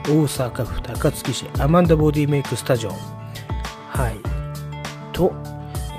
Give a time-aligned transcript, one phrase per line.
[0.06, 4.20] 大阪府高槻市アマンダボディメイクスタジオ、はい、
[5.14, 5.32] と、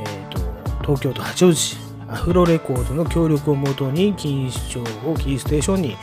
[0.01, 0.41] えー、と
[0.83, 1.77] 東京都八王子市
[2.09, 5.97] アフロレコードの協力をもとに錦糸町をキーステーションに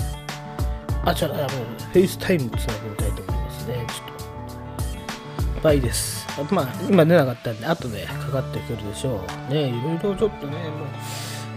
[1.06, 3.86] あ、ちょっと、 FaceTime をつないでみたいと思いますね。
[3.88, 6.26] ちょっと、バイです。
[6.50, 9.54] まあ、今出なかったんで、後でかかってくるでしょう。
[9.54, 10.88] ね、いろいろちょっとね、もう、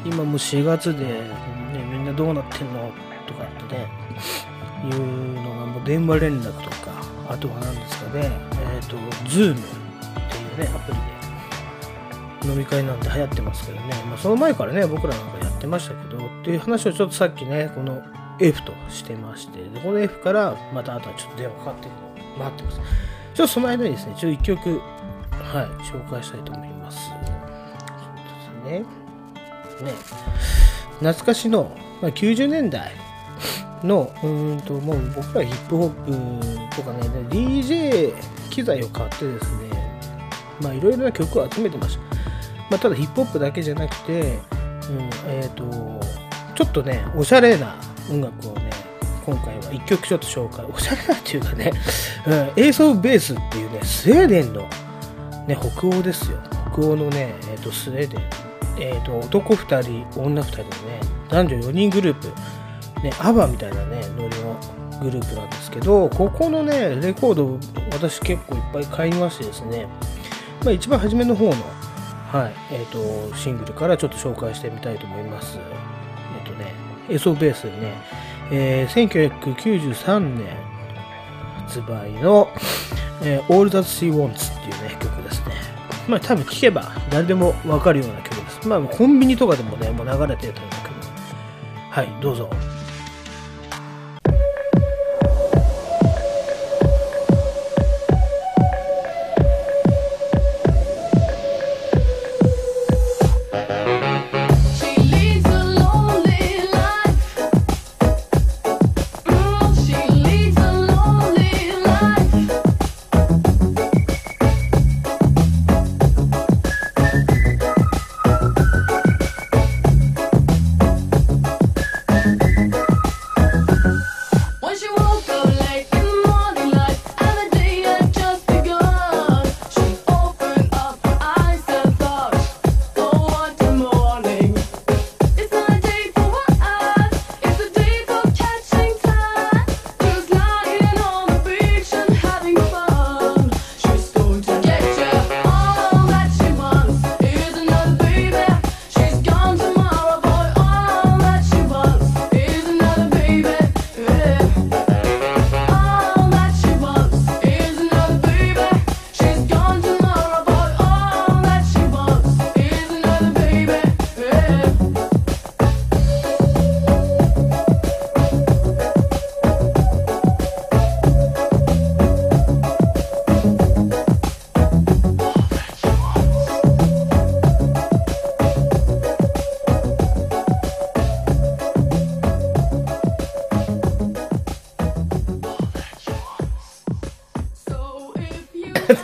[0.05, 1.57] 今もう4月で、
[2.16, 2.91] どうなってんの？
[3.27, 3.88] とかってね、
[4.84, 6.77] いうのがもう電話連絡とか、
[7.28, 8.31] あとは何ですかね、
[8.75, 8.97] えっ、と、
[9.28, 10.99] Zoom っていうね、アプリ
[12.49, 18.00] で飲み会なんて流行ってますけどね、まあ、その前からね、僕らなんかやってましたけど、っていう話をちょっとさっきね、この
[18.38, 22.78] F としてまして、でこの F からまたあとはちょっと電話かかってくるのを待ってます。
[23.34, 24.81] ちょっとその間にですね、ちょっと一曲、
[25.33, 27.09] はい、紹介したいと思います。
[27.09, 29.91] そうですね。
[29.91, 29.93] ね、
[31.00, 32.93] 懐かしの、まあ、90年代
[33.83, 38.15] の、うんと、もう僕らヒップホップとかね、DJ
[38.51, 40.01] 機材を買ってですね、
[40.61, 42.17] まあいろいろな曲を集めてました。
[42.71, 44.39] まあ、ただヒップホップだけじゃなくて、
[44.91, 46.01] うん、えっ、と、
[46.55, 47.77] ちょっとね、おしゃれな
[48.11, 48.71] 音楽をね、
[49.25, 50.65] 今回は一曲ちょっと紹介。
[50.65, 51.73] おしゃれなっていうかね、
[52.27, 54.63] うん、エーソーベースっていうね、スウェーデンの、
[55.47, 56.39] ね、北欧ですよ。
[56.73, 58.46] 北欧のね、えっ、と、スウェーデン。
[58.79, 62.29] えっ、と、男2人、女2人のね、男女4人グループ、
[63.03, 64.57] ね、アバみたいなね、ノリの
[65.01, 67.59] グループなんですけど、ここのね、レコード、
[67.93, 69.87] 私結構いっぱい買いましてですね、
[70.65, 71.53] まあ、一番初めの方の、
[72.33, 75.59] はい、えっ、と、シングルからちょっと紹介してみたいと思います。
[75.59, 76.72] えっ、とね、
[77.09, 77.95] エソベースでね、
[78.51, 80.47] えー1993年
[81.59, 82.49] 発売の、
[83.22, 85.55] えー All That She Wants っていうね、曲ですね。
[86.09, 88.35] まあ多分聴けば誰でもわかるような曲。
[88.66, 90.95] まあコンビニとかでもね、もう流れてると思うけど。
[91.91, 92.51] はい、どうぞ。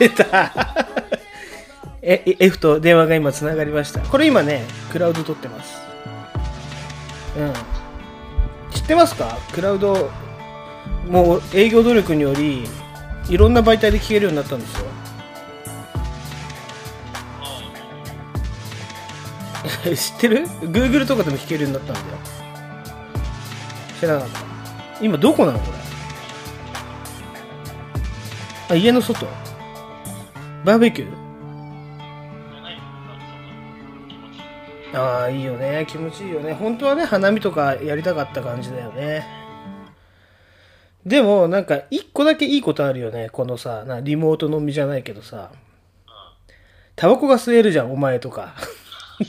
[0.02, 0.52] 出た
[2.02, 4.00] え、え F と電話が今つながりました。
[4.00, 5.76] これ今ね、クラウド撮ってます。
[7.38, 7.52] うん。
[8.72, 9.38] 知ってますか？
[9.52, 10.10] クラウド、
[11.08, 12.64] もう営業努力により、
[13.28, 14.86] いろんな媒体で聞けるようになったんですよ。
[19.94, 22.18] 知ってる ?Google とかでも聞けるようになったんだよ。
[24.00, 24.40] 知らなかった。
[25.00, 25.78] 今どこなのこれ？
[28.70, 29.28] あ、家の外？
[30.64, 34.96] バーベキュー？
[34.96, 35.86] ああ、いいよね。
[35.88, 36.52] 気持ちいいよね。
[36.52, 39.26] 本当はね、花見とかやりたかった感じだよね。
[41.06, 43.28] でも、なんか、一個だけいいことあるよね。
[43.32, 45.50] このさ、なリモート飲みじゃないけどさ。
[46.94, 48.54] タバコが吸えるじゃん、お前とか。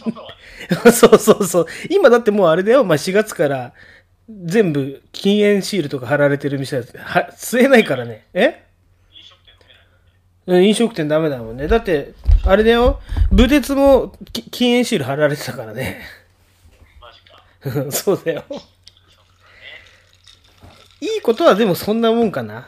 [0.94, 1.66] そうそうそう。
[1.90, 2.84] 今だってもうあれだよ。
[2.84, 3.74] まあ、4月から
[4.30, 8.28] 全部禁煙シールとか貼られてる店だは吸えないからね。
[8.34, 8.46] え？
[8.46, 8.63] うん
[10.48, 11.68] 飲食店ダメだもんね。
[11.68, 12.14] だって、
[12.46, 13.00] あれだよ。
[13.32, 16.02] 部鉄もき禁煙シール貼られてたからね。
[17.66, 18.44] うん そうだよ。
[21.00, 22.68] いいことはでもそんなもんかな。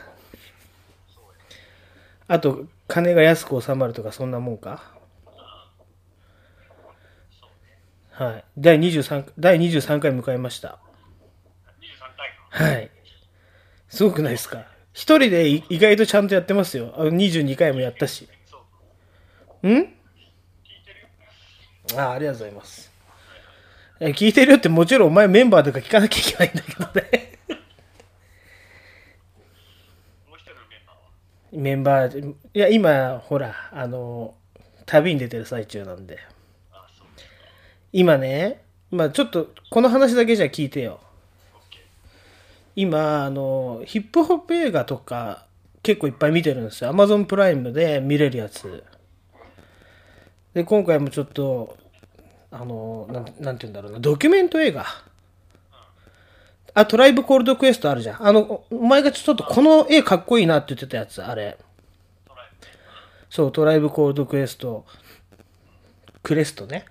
[2.28, 4.92] あと、金が安く収まるとかそんなもんか。
[8.12, 8.44] はい。
[8.58, 10.80] 第23、第23回迎えました。
[12.50, 12.90] はい。
[13.90, 14.66] すごくないですか？
[14.96, 16.94] 一人でい意外とちゃんとやってますよ。
[16.96, 18.30] あの22回もやったし。
[19.62, 19.94] ん？
[21.98, 22.90] あありがとうございます。
[24.00, 27.32] え聞いてるよってもちろんお前メンバーとか聞かなきゃいけないんだけどね。
[31.52, 34.36] メンバー、いや、今、ほら、あの、
[34.86, 36.20] 旅に出てる最中なんで。
[37.94, 38.62] 今ね、
[38.92, 41.00] まあちょっと、この話だけじゃ聞いてよ。
[42.76, 45.46] 今、あの、ヒップホップ映画とか
[45.82, 46.92] 結構いっぱい見てるんですよ。
[46.92, 48.84] Amazon プライムで見れるやつ。
[50.54, 51.78] で、今回もちょっと、
[52.52, 54.86] あの、なんなんて言うんだろうな、ドキュメント映画。
[56.74, 58.28] あ、トライブコールドクエストあるじゃん。
[58.28, 61.58] あの、お前がちょっとこの絵かっこいいなって言ってたやつ、あれ。
[63.30, 64.86] そう、トライブコールドクエスト、
[66.24, 66.86] クレストね。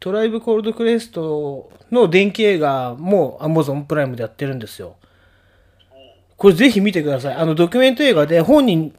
[0.00, 4.96] トライブコールドクエストの電気映画も Amazon プライムでやってるんですよ。
[6.38, 7.34] これぜひ見てください。
[7.34, 8.94] あの、ドキュメント映画で本人、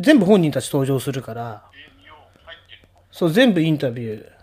[0.00, 1.64] 全部本人たち登場するから、
[3.10, 4.36] そう、全部インタビュー。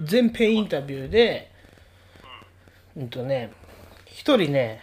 [0.00, 1.52] 全編インタビューで、
[2.96, 3.52] うんとね、
[4.06, 4.80] 一人ね、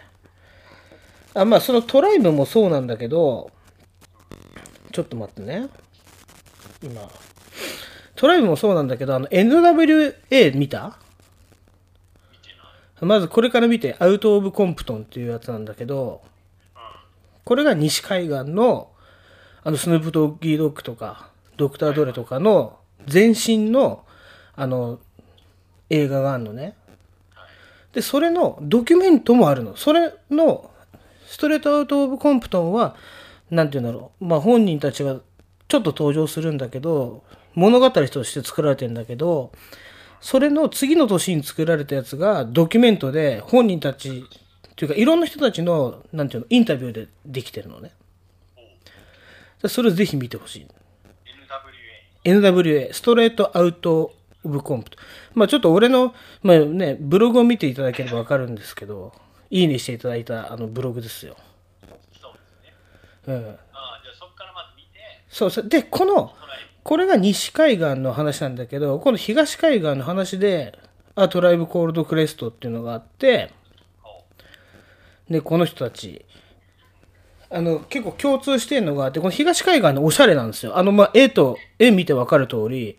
[1.34, 3.50] あ、まあそのトライブもそうなんだけど、
[4.92, 5.68] ちょっと待ってね。
[6.80, 7.10] 今。
[8.14, 10.98] トライブもそうなんだけど、あの NWA 見た？
[13.00, 16.22] まずこれから見て、アウト・オブ・コンプトンっていうやつなんだけど、
[17.44, 18.90] これが西海岸の、
[19.62, 22.78] あの、スヌープ・ドッギー・ドッグとか、ドクター・ドレとかの
[23.12, 24.04] 前身の、
[24.56, 25.00] あの、
[25.90, 26.74] 映画があるのね。
[27.92, 29.76] で、それのドキュメントもあるの。
[29.76, 30.70] それの、
[31.26, 32.96] ストレート・アウト・オブ・コンプトンは、
[33.50, 34.24] なんて言うんだろう。
[34.24, 35.20] まあ、本人たちが
[35.68, 37.24] ちょっと登場するんだけど、
[37.54, 39.52] 物語として作られてんだけど、
[40.24, 44.24] それの次の年に作られたやつがドキュメントで本人たち、
[44.70, 47.92] っていうかいろんな人たちの、なんていうの、インタビューでできてるのね。
[49.60, 50.66] でそれをぜひ見てほしい。
[52.24, 54.14] NWA、ストレートアウト
[54.44, 54.96] オブコンプト。
[55.34, 59.12] まあちょっと俺の、まあね、ブログを見ていただければわかるんですけど、
[59.50, 61.36] いいねしていただいたあのブログですよ。
[63.26, 63.34] うん。
[63.34, 64.88] ああ、じゃあそこからまず見て、
[65.28, 65.68] そうそう。
[65.68, 66.34] で、この、
[66.84, 70.78] これが西海岸の話なんだけど、この東海岸の話で、
[71.14, 73.50] あ、トライブコールドクレストっていうのがあって、
[75.30, 76.26] で、この人たち、
[77.48, 80.76] あの、結構共通してるのがあって、この東海岸のおしゃれなんですよ。
[80.76, 82.98] あの、まあ、絵と、絵見てわかる通り、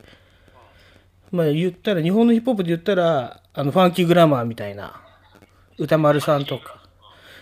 [1.31, 4.99] まあ、言ったら、日本のヒップホップで言ったら、あの、ファンキーグラマーみたいな、
[5.77, 6.81] 歌丸さんとか、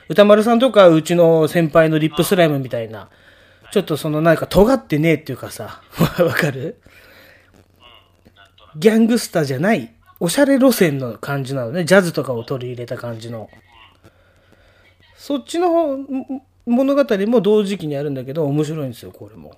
[0.09, 3.09] 歌丸さんとか、うちの先輩のリップスライムみたいな、
[3.73, 5.81] ちょっとそのなんか尖ってねえっていうかさ、
[6.21, 6.79] わかる？
[8.75, 11.83] ギャングスターじゃない、おしゃれ路線の感じなのね。
[11.83, 13.49] ジャズとかを取り入れた感じの。
[15.17, 15.97] そっちの
[16.67, 19.55] 物語も同時期にあるんだけど、面白いんですよ、これも。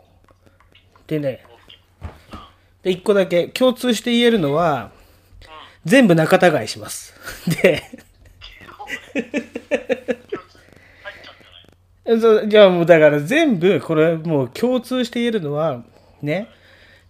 [1.07, 1.43] でね、
[2.83, 4.91] で、一個だけ共通して言えるのは、
[5.83, 7.13] 全部仲違いします。
[7.61, 7.83] で、
[12.05, 15.83] じゃあもうだから全部これもう共通して言えるのは
[16.21, 16.47] ね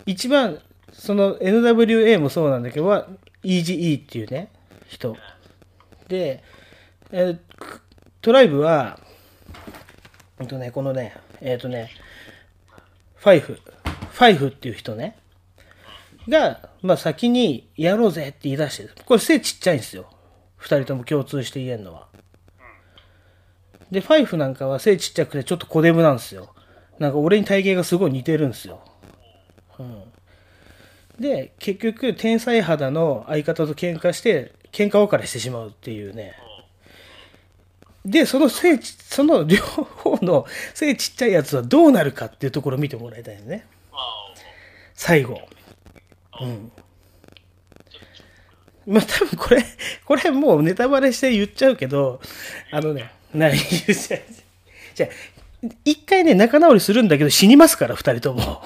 [0.05, 0.59] 一番
[0.93, 3.07] その NWA もそうなんだけどは
[3.43, 4.49] EGE っていうね
[4.87, 5.15] 人
[6.07, 6.43] で、
[7.11, 7.39] えー
[8.21, 8.99] トライブは
[10.39, 11.91] えっとねこのねえっ、とね
[13.25, 15.17] ファイフ、ファイフっていう人ね、
[16.29, 18.91] が、まあ先にやろうぜって言い出してる。
[19.03, 20.05] これ背ちっちゃいんですよ。
[20.57, 22.07] 二人とも共通して言えるのは。
[23.91, 26.53] で、ファイフなんかは背ちっちゃくてちょっと小デブなんですよ。
[26.99, 28.81] なんか俺に体型がすごい似てるんですよ。
[29.79, 30.03] うん。
[31.19, 36.33] で、結局、天才肌の相方と喧嘩して、喧嘩別れしてしまうっていうね。
[38.05, 43.65] で、その背ち、その 両方の背ちっちゃいやつはどうなるかっていうところを見てもらいたいよね。
[44.93, 45.41] 最後。
[46.41, 46.71] うん。
[48.85, 49.65] まあ多分これ、
[50.05, 52.21] これもうネタバレして言っちゃうけど、
[52.71, 54.21] あのね、何言っちゃう。
[54.95, 55.09] じゃあ
[55.83, 58.63] 一回ね、仲直りするんだけど死にますから、二人とも。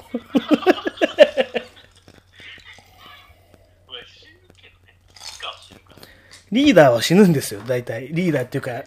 [6.52, 8.08] リーダーは死ぬんですよ、大体。
[8.08, 8.82] リーダーっていうか。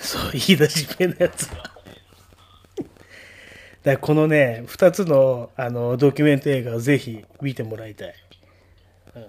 [0.00, 1.70] そう、言い出しっぺのやつは。
[3.82, 8.14] だこのね、二つのあのドキュメント映画をぜひ見てもらいたい。
[9.16, 9.28] うんは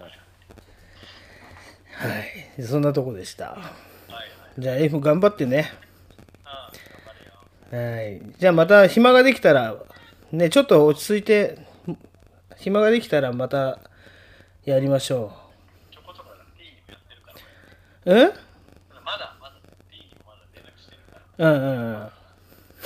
[2.58, 2.64] い。
[2.64, 3.58] そんなとこでした。
[4.58, 5.72] じゃあ F 頑張ってね。
[7.72, 8.22] はい。
[8.38, 9.76] じゃあまた暇ができたら、
[10.32, 11.58] ね、ちょっと落ち着いて、
[12.58, 13.80] 暇ができたらまた
[14.64, 15.34] やりましょ
[15.92, 17.34] ちょこちょこだ T にもやってるか
[18.06, 18.14] ら。
[18.14, 18.16] う。
[18.16, 19.56] うんまだまだ
[19.92, 21.52] にもまだ連絡してるから。
[21.52, 22.12] うんうんうん。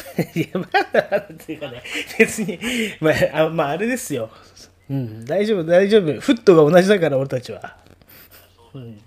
[0.39, 1.83] いや、まだ、っていうかね、
[2.17, 2.59] 別に、
[3.01, 4.29] まあ、あまあ、あれですよ。
[4.89, 6.03] うん、大丈夫、大丈夫。
[6.21, 7.75] フットが同じだから、俺たちは。
[8.73, 9.01] うん。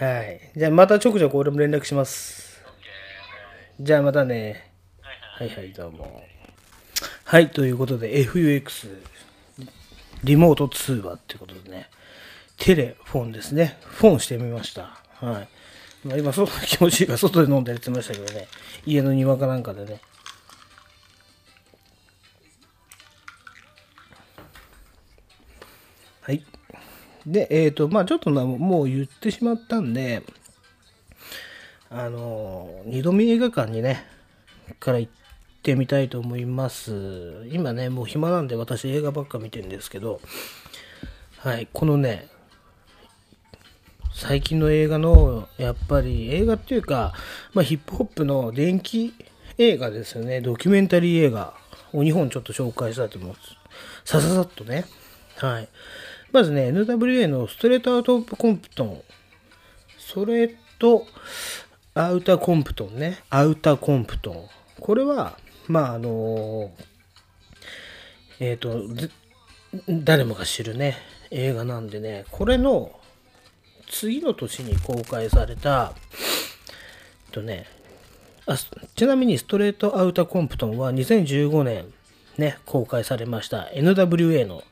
[0.00, 0.40] はい。
[0.56, 2.58] じゃあ、またちょくちょく俺も連絡します。
[3.78, 4.72] じゃあ、またね。
[5.02, 5.74] はいはい。
[5.74, 6.22] どうも。
[7.24, 8.96] はい、ということで、FUX、
[10.24, 11.90] リモート通話ってことでね、
[12.56, 13.76] テレフォンですね。
[13.82, 15.02] フォンしてみました。
[15.20, 16.08] はい。
[16.08, 18.48] まあ、今、そう 気持ちいいから外で飲んだりってましたけどね、
[18.86, 20.00] 家の庭かなんかでね。
[27.26, 30.22] で、えっ、と、まあちょっとな、もう言ってしまったんで、
[31.90, 34.04] あの、二度見映画館にね、
[34.78, 35.12] から行っ
[35.62, 37.46] てみたいと思います。
[37.50, 40.20] 今ね、もう暇なんで私映画ばっか見てるんですけど、
[41.38, 42.28] はい、このね、
[44.14, 47.12] 最近の映画の、やっぱり映画っていうか、
[47.54, 49.14] まあヒップホップの電気
[49.58, 51.54] 映画ですよね、ドキュメンタリー映画
[51.92, 53.40] を2本ちょっと紹介したいと思います。
[54.04, 54.84] さささっとね。
[55.36, 55.68] はい。
[56.32, 59.02] まずね、NWA のストレートアウトコンプトン。
[59.98, 61.06] それと、
[61.94, 63.18] アウターコンプトンね。
[63.30, 64.48] アウターコンプトン。
[64.80, 66.72] これは、まあ、あの
[68.38, 68.84] えっ、と、
[69.88, 70.96] 誰もが知るね、
[71.30, 72.92] 映画なんでね、これの
[73.88, 75.94] 次の年に公開された、
[77.26, 77.66] えっとね、
[78.46, 78.56] あ
[78.96, 81.92] ちなみにストレートアウターコンプトンは2015年
[82.38, 84.62] ね、公開されました NWA の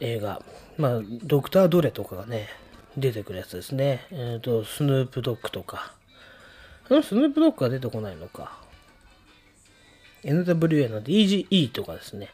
[0.00, 0.42] 映画。
[0.76, 1.50] まあ、 Dr.
[1.50, 2.48] Dre とかがね、
[2.96, 4.06] 出てくるやつですね。
[4.10, 5.92] えっ、と、 Snoop Dogg とか。
[6.88, 8.58] Snoop Dogg が出てこないのか。
[10.24, 12.30] NWA の DGE とかですね。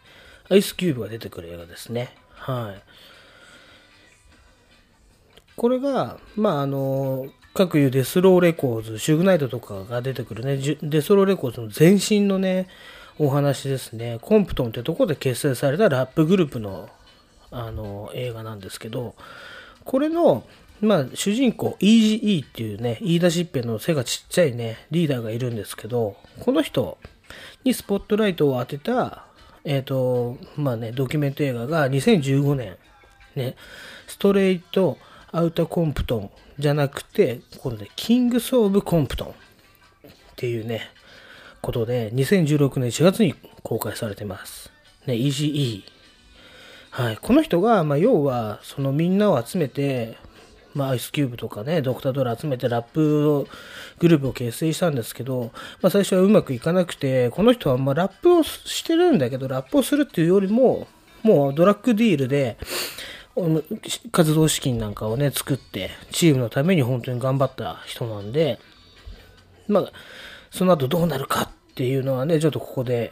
[0.50, 2.14] Ice Cube が出てくる映画ですね。
[2.34, 2.82] はい。
[5.56, 12.66] これが、まあ、あの、かくいう Death Row Records、Suge Knight とかが出てくるね、 Death Row Records の前身のね、
[13.18, 14.18] お話ですね。
[14.20, 16.88] コンプトンってところで結成されたラップグループの、
[17.54, 19.14] あの、映画なんですけど、
[19.84, 20.44] これの、
[20.80, 26.98] まあ、主人公、イージー E っていうね、言い出しっぺの背がちっちゃいね、リーダーがいるんですけど、この人
[27.62, 29.24] にスポットライトを当てた、
[29.64, 32.76] えっ、と、まあね、ドキュメント映画が2015年、
[33.36, 33.54] ね、
[34.06, 34.98] ストレート
[35.30, 39.32] アウターコンプトンじゃなくて、このね、キングス・オブ・コンプトンっ
[40.36, 40.90] ていうね、
[41.62, 44.70] ことで、2016年4月に公開されてます。
[45.06, 45.93] ね、EGE。
[46.94, 47.16] はい。
[47.16, 50.16] この人が、まあ、要は、そのみんなを集めて、
[50.74, 53.48] まあ、アイスキューブとかね、ドクタードラ集めてラップを、
[53.98, 55.50] グループを結成したんですけど、
[55.82, 60.86] まあ、最初はうまくいかなくて、この人は、まあ、ラップをしてるんだけど、ラップをするっていうよりも、
[61.24, 62.58] もうドラッグディールで、
[64.12, 68.60] 活動資金なんかをね、作って、チームのために本当に頑張った人なんで、
[69.66, 69.92] まあ、
[70.52, 73.10] その後どうなるかっていうのはね、ちょっとここで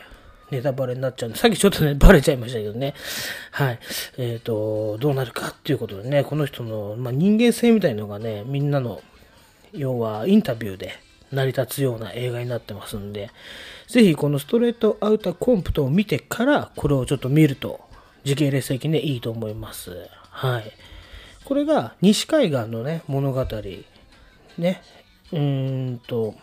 [0.53, 2.93] ネタバレになっちゃうんで、さっきちょっとね、バレちゃいましたけどね。
[3.53, 3.79] はい。
[4.19, 9.01] えっ、と、どうなるかっていうことでね、この人の、まあ、人間性みたいのがね、みんなの、
[9.73, 10.93] 要はインタビューで
[11.33, 13.31] 成り立つような映画になってますんで、
[13.89, 17.81] ぜひこのストレートアウターコンプトを見てから、これをちょっと見ると、
[18.23, 19.91] 時系列的にね、いいと思います。
[20.21, 20.71] はい。
[21.47, 23.47] これが西海岸のね、物語。
[24.59, 24.83] ね。
[25.33, 26.35] うーんと、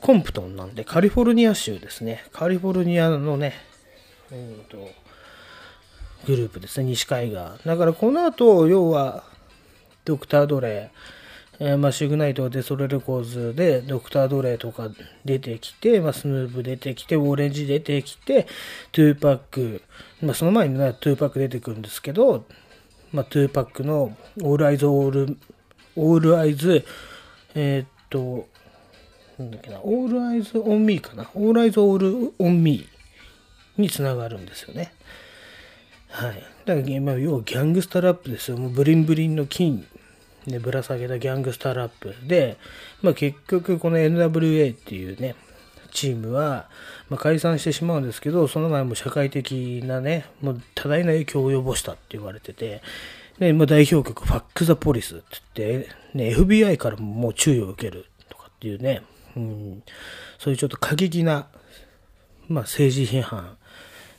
[0.00, 2.24] コンプトンなんで、カリフォルニア州ですね。
[2.32, 3.54] カリフォルニアのね、
[4.30, 4.90] うんと、
[6.26, 7.36] グループですね、西海岸。
[7.66, 9.24] だからこの後、要は、
[10.04, 10.28] Dr.
[10.28, 14.10] Dre、えーまあ、 Suge Knight、Death Row Records で、 Dr.
[14.10, 14.90] Dre とか
[15.24, 18.46] 出てきて、まあ、 Snoop 出てきて、 Warren G 出てきて、
[18.92, 19.82] 2Pac、
[20.20, 22.44] まあ、その前にね、2Pac 出てくるんですけど、
[23.12, 26.84] まあ、2Pac の All Eyez all、All Eyez、
[27.54, 28.48] えーっと、
[29.38, 31.30] なんだっけな、 All Eyez on Me かな。
[31.34, 34.92] All Eyez all on Me につながるんですよね。
[36.08, 36.42] はい。
[36.64, 38.56] だから、まあ、要は gangsta rap ですよ。
[38.56, 39.86] もう bling bling の金
[40.46, 42.56] でぶら下げた gangsta rap で、
[43.02, 45.34] まあ、結局この NWA っていうね、
[45.92, 46.68] チームは、
[47.08, 52.82] まあ、解散してしまうんですけど、その前も社会的なね、もう多大な影響を及ぼしたって言われてて、
[53.38, 59.02] で、まあ、代表曲、ファック・ザ・ポリスって言って、ね、FBI からももう注意を受けるとかっていうね、
[59.36, 59.82] うん、
[60.38, 61.46] そういうちょっと過激な、
[62.48, 63.56] まあ、政治批判。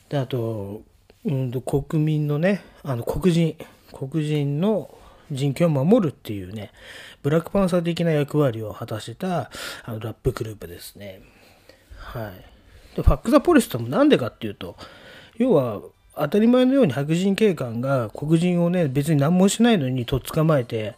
[0.09, 0.81] で、あと、
[1.25, 3.55] うん、国民のね、あの、黒人、
[3.91, 4.93] 黒人の
[5.31, 6.71] 人権を守るっていうね、
[7.23, 9.49] ブラックパンサー的な役割を果たした
[9.83, 11.21] あのラップグループですね。
[11.97, 12.95] はい。
[12.95, 14.77] で、ファック・ザ・ポリスともなんでかっていうと、
[15.37, 15.81] 要は、
[16.19, 20.95] 当たり前のように白人警官が黒人をね、別に何もしないのにとっ捕まえて、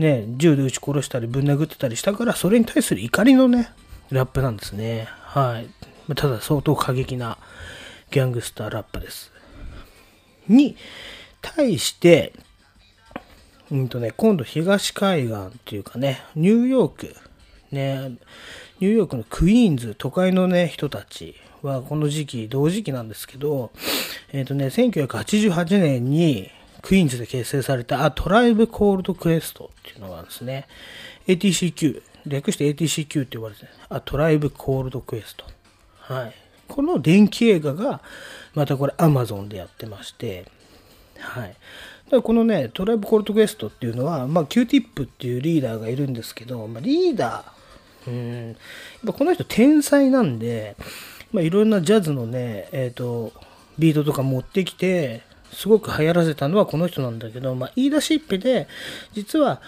[0.00, 3.68] ね、銃で撃ち殺したりぶん殴ってたりしたから、それに対する怒りのね、
[4.10, 5.06] ラップなんですね。
[5.20, 6.14] はい。
[6.14, 7.36] ただ相当過激な
[8.10, 9.30] ギャングスターラップです。
[10.48, 10.74] に
[11.42, 12.32] 対して、
[13.70, 15.36] うんとね、今度東海岸っ
[15.66, 17.14] ていうかね、ニューヨーク、
[17.70, 18.12] ね、
[18.80, 23.70] ニューヨークのクイーンズ、都会のね、人たちはこの時期、同時期なんですけど、
[24.32, 26.50] えっ、とね、1988年に
[26.82, 30.66] クイーンズで結成された、あ、トライブコールドクエストっていうのがあるんですね。
[31.26, 35.44] ATCQ、略して ATCQ って呼ばれてる、あ、トライブコールドクエスト。
[35.98, 36.34] はい。
[36.68, 38.00] この電気映画が、
[38.54, 40.46] またこれ Amazon でやってまして、
[41.18, 41.56] はい。
[42.10, 48.56] だこのね、トライブコールドクエストっていうのは、まあ、Q-TIP っていうリーダーがいるんですけど、まあ、リーダー、うん、やっ
[49.06, 50.76] ぱこの人天才なんで、
[51.32, 53.32] まあ、いろんなジャズのね、えっ、と、
[53.78, 58.68] ビートとか持ってきて、すごく流行らせたのはこの人なんだけど、まあ、言い出しっぺで、
[59.12, 59.60] 実は、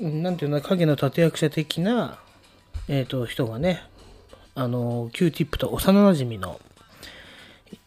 [0.00, 2.18] うんなんていうの、影の立役者的な、
[2.88, 3.82] えっ、と、人がね、
[4.54, 6.60] あの、Q-TIP と幼馴染の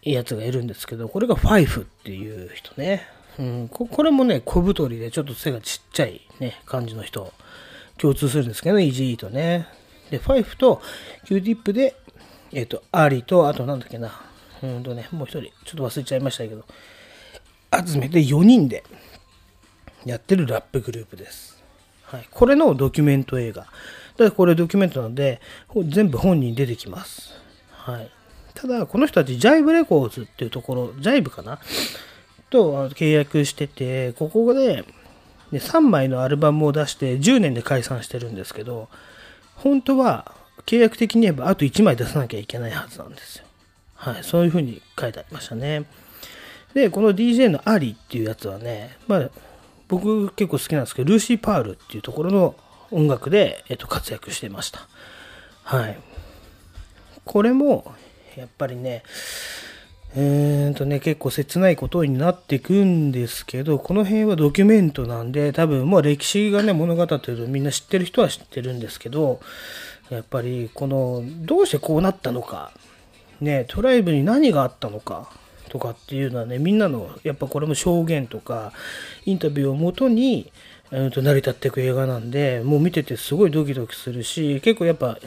[0.03, 3.07] やつがいるんですけど、これがファイフっていう人ね。
[3.39, 7.33] うん、ここれもね、小太りでちょっと背がちっちゃいね、感じの人、
[7.97, 9.67] 共通するんですけどね、イジーとね。
[10.09, 10.81] で、ファイフと
[11.25, 11.95] Q-Tip で、
[12.51, 14.21] えっ、と、 Ali と、あとなんだっけな、
[14.61, 16.65] うんとね、もう一人、ちょっと忘れちゃいましたけど、
[17.73, 18.83] 集めて4人で
[20.05, 21.63] やってるラップグループです。
[22.03, 22.27] はい。
[22.29, 23.61] これのドキュメント映画。
[23.61, 23.71] だか
[24.17, 25.39] らこれドキュメントなんで、
[25.87, 27.33] 全部本人出てきます。
[27.71, 28.11] はい。
[28.53, 31.59] ただ、この人たち、 Jive Records っていうところ、 Jive かな？
[32.49, 34.83] と契約してて、ここで、
[35.51, 38.89] ね、3枚のアルバムを出して10年で解散してるんですけど、
[39.55, 40.33] 本当は
[40.65, 43.45] 契約的に言えばあと1枚出さなきゃいけないはずなんですよ。
[43.95, 45.85] はい、そういう風に書いてありましたね。
[46.73, 49.29] で、この DJ のアリっていうやつはね、まあ、
[49.87, 52.55] 僕結構好きなんですけど、ルーシー・パールっていうところの
[52.91, 54.87] 音楽で、えっと、活躍してました。
[55.63, 55.97] はい。
[57.25, 57.93] これも、
[58.35, 59.03] やっぱりね、
[60.13, 69.39] えーとね、結構切ないことになっていくんですけど、この辺はドキュメントなんで、多分もう歴史がね、物語ってるみんな知ってる人は知ってるんですけど、
[70.09, 72.71] やっぱりこの、どうしてこうなったのか、
[73.39, 75.29] ね、トライブに何があったのか、
[75.71, 78.73] とかっていうのはね、みんなの、やっぱこれも証言とか、
[79.25, 80.51] インタビューをもとに、
[80.91, 85.17] えーと成り立っていく映画なんで、もう見ててすごいドキドキするし、結構やっぱ、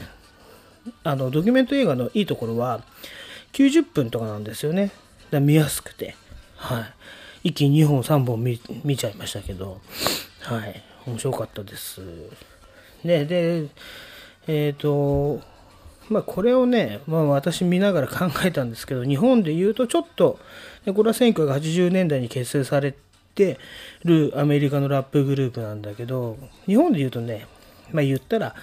[1.02, 2.82] あの、ドキュメント映画のいいところは、
[3.54, 4.90] 90分とかなんですよね。
[5.30, 6.14] だ見やすくて。
[6.56, 6.80] は
[7.42, 7.48] い。
[7.48, 9.80] 一気に2本、3本見見ちゃいましたけど、
[10.40, 10.82] はい。
[11.06, 12.02] 面白かったです。
[13.02, 13.68] ね、で、
[14.46, 15.40] えっ、と、
[16.08, 20.38] まあこれをね、まあ私見ながら考えたんですけど、日本で言うとちょっと、
[20.86, 22.94] これは1980年代に結成され
[23.34, 23.58] て
[24.04, 26.36] るアメリカのラップグループなんだけど、
[26.66, 27.46] 日本で言うとね、
[27.92, 28.54] まあ言ったら、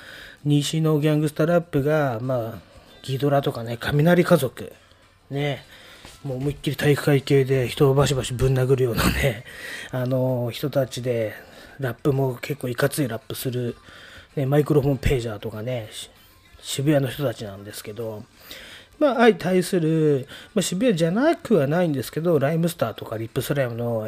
[0.43, 2.59] 西のギャングスタラップが、まあ、
[3.03, 4.73] ギドラとかね、雷家族、
[5.29, 5.63] ね、
[6.23, 9.43] もう思いっきり体育会系で人をバシバシぶん殴るようなね、
[9.91, 11.33] あの人たちで、
[11.79, 13.75] ラップも結構いかついラップする、
[14.35, 15.89] ね、マイクロフォンページャーとかね、
[16.61, 18.23] 渋谷の人たちなんですけど、
[18.99, 24.07] まあ、相対する、まあ、渋谷じゃなくはないんですけど、ライムスターとかリップスライムの、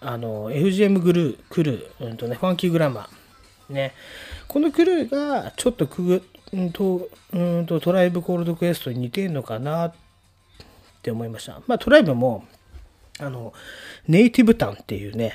[0.00, 3.94] あの、FGM グルー、クルー、うんとね、ファンキーグラマー、ね、
[4.46, 9.94] このクルーがちょっとくぐ、うんと、うんとトライブコールドクエストに似てるのかなっ
[11.02, 11.60] て思いました。
[11.66, 12.44] まあトライブも、
[13.18, 13.52] あの、
[14.06, 15.32] ネイティブタンっていうね、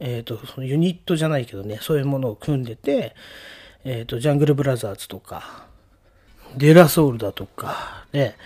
[0.00, 3.14] えっ、と、そのユニットじゃないけどね、そういうものを組んでて、
[3.84, 5.66] えっ、と、ジャングルブラザーズとか、
[6.56, 8.36] デラソウルだとか、ね、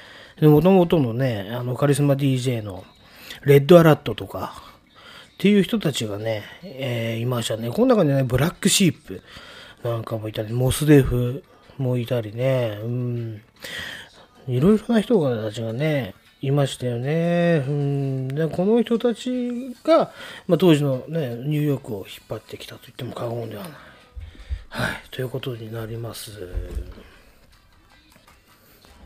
[0.40, 2.84] もともとのね、あの、カリスマ DJ の
[3.44, 4.62] レッドアラットとか、
[5.34, 7.70] っていう人たちがね、えーいましたね。
[7.70, 9.22] この中にね、ブラックシープ
[9.84, 11.44] なんかもいたり、モスデフ
[11.76, 13.42] もいたりね、うん。
[14.48, 17.64] いろいろな人たちがね、いましたよね。
[17.66, 20.12] うん、でこの人たちが、
[20.46, 23.72] まあ、当時のね、ニューヨークを引っ張ってきたと言っても過言ではない。
[24.70, 26.30] はい、ということになります。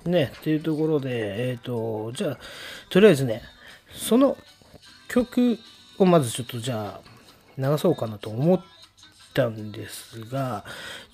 [0.04, 2.38] ね、っていうところで、えっ、と、じゃあ、
[2.90, 3.42] とりあえずね、
[3.92, 4.36] その
[5.08, 5.58] 曲
[5.98, 7.12] をまずちょっとじゃあ、
[7.58, 8.64] 流そうかなと思っ
[9.34, 10.64] たんですが、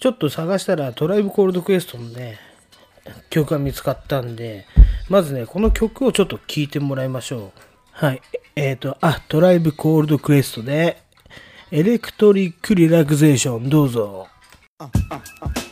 [0.00, 2.38] ちょっと探したら Tribe Called Quest のね、
[3.30, 4.66] 曲が見つかったんで、
[5.08, 7.60] まずね、この曲をちょっと聴いてもらいましょう。
[7.92, 8.22] はい。
[8.56, 11.02] えっ、と、あ、 Tribe Called Quest で、
[11.70, 14.28] Electric Relaxation、どうぞ。
[14.80, 15.67] uh, uh, uh.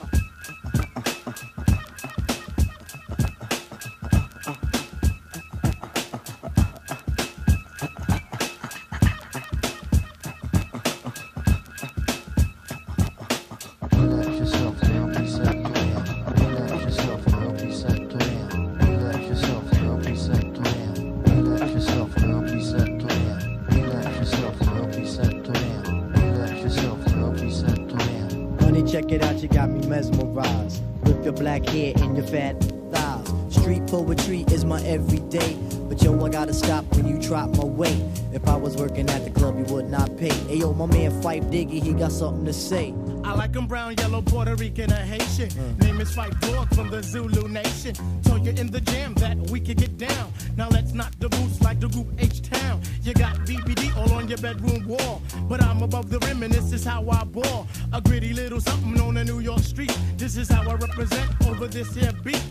[42.07, 42.95] Got something to say.
[43.25, 45.51] I like 'em brown, yellow, Puerto Rican, or Haitian.
[45.79, 47.95] Name is Fight Dog from the Zulu Nation.
[48.23, 50.33] Told you in the jam that we could get down.
[50.57, 52.81] Now let's knock the boots like the group H Town.
[53.03, 55.21] You got BBD all on your bedroom wall.
[55.49, 57.67] But I'm above the rim and this is how I ball.
[57.93, 59.97] A gritty little something on a New York street.
[60.17, 62.45] This is how I represent over this here beat.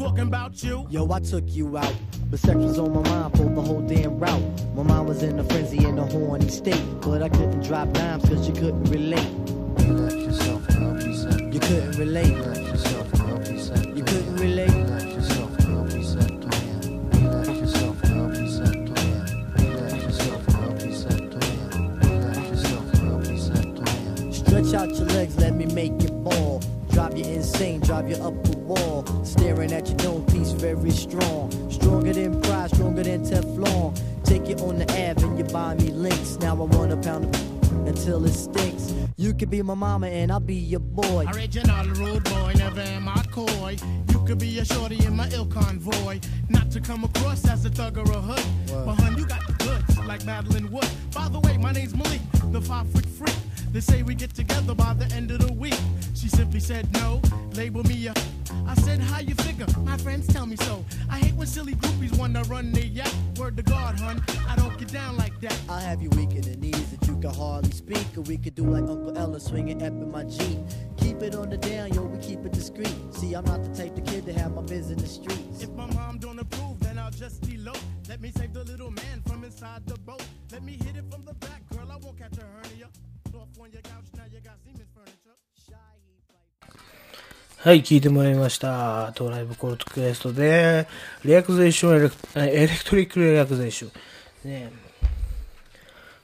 [0.00, 0.86] Talking about you.
[0.88, 1.94] Yo, I took you out.
[2.30, 4.42] But sex was on my mind for the whole damn route.
[4.74, 6.82] My mind was in a frenzy in a horny state.
[7.02, 9.28] But I couldn't drop dimes cause you couldn't relate.
[9.76, 12.34] Relax yourself now, be set You couldn't relate.
[12.34, 14.70] Relax yourself now, be set You couldn't relate.
[14.70, 17.58] Relax yourself now, be set to down.
[17.58, 19.52] Yourself now, be set to down.
[19.52, 21.98] Relax yourself now, be set to down.
[22.00, 24.32] Relax yourself now, be set to down.
[24.32, 26.62] Stretch out your legs, let me make you ball.
[26.90, 29.04] Drive you insane, drive you up the wall.
[29.24, 31.50] Staring at your dome piece, very strong.
[31.70, 33.98] Stronger than pride, stronger than Teflon.
[34.24, 36.38] Take you on the Ave and you buy me links.
[36.38, 38.94] Now I want a pound of until it stinks.
[39.16, 41.26] You could be my mama and I'll be your boy.
[41.34, 43.76] Original rude boy, never am I coy.
[44.10, 46.20] You could be a shorty in my ill convoy.
[46.48, 48.46] Not to come across as a thug or a hood.
[48.68, 50.88] But hun, you got the goods, like Madeline Wood.
[51.14, 52.20] By the way, my name's Malik,
[52.52, 53.34] the five foot freak.
[53.72, 55.78] They say we get together by the end of the week.
[56.14, 58.14] She simply said no, label me a.
[58.66, 59.66] I said, how you figure?
[59.84, 60.84] My friends tell me so.
[61.08, 63.12] I hate when silly groupies wanna run their yak.
[63.36, 65.56] Word to God, hun, I don't get down like that.
[65.68, 68.06] I'll have you weak in the knees that you can hardly speak.
[68.16, 70.58] Or we could do like Uncle Ella swinging up in my Jeep.
[70.96, 72.94] Keep it on the down, yo, we keep it discreet.
[73.12, 75.62] See, I'm not the type of kid to have my biz in the streets.
[75.62, 77.78] If my mom don't approve, then I'll just elope.
[78.08, 80.24] Let me save the little man from inside the boat.
[80.50, 80.89] Let me hit
[87.62, 89.12] はい、聞いてもらいました。
[89.14, 90.88] トライブコールドクエストで、
[91.26, 94.50] Relaxation Elec- Electric Relaxation。
[94.50, 94.72] ね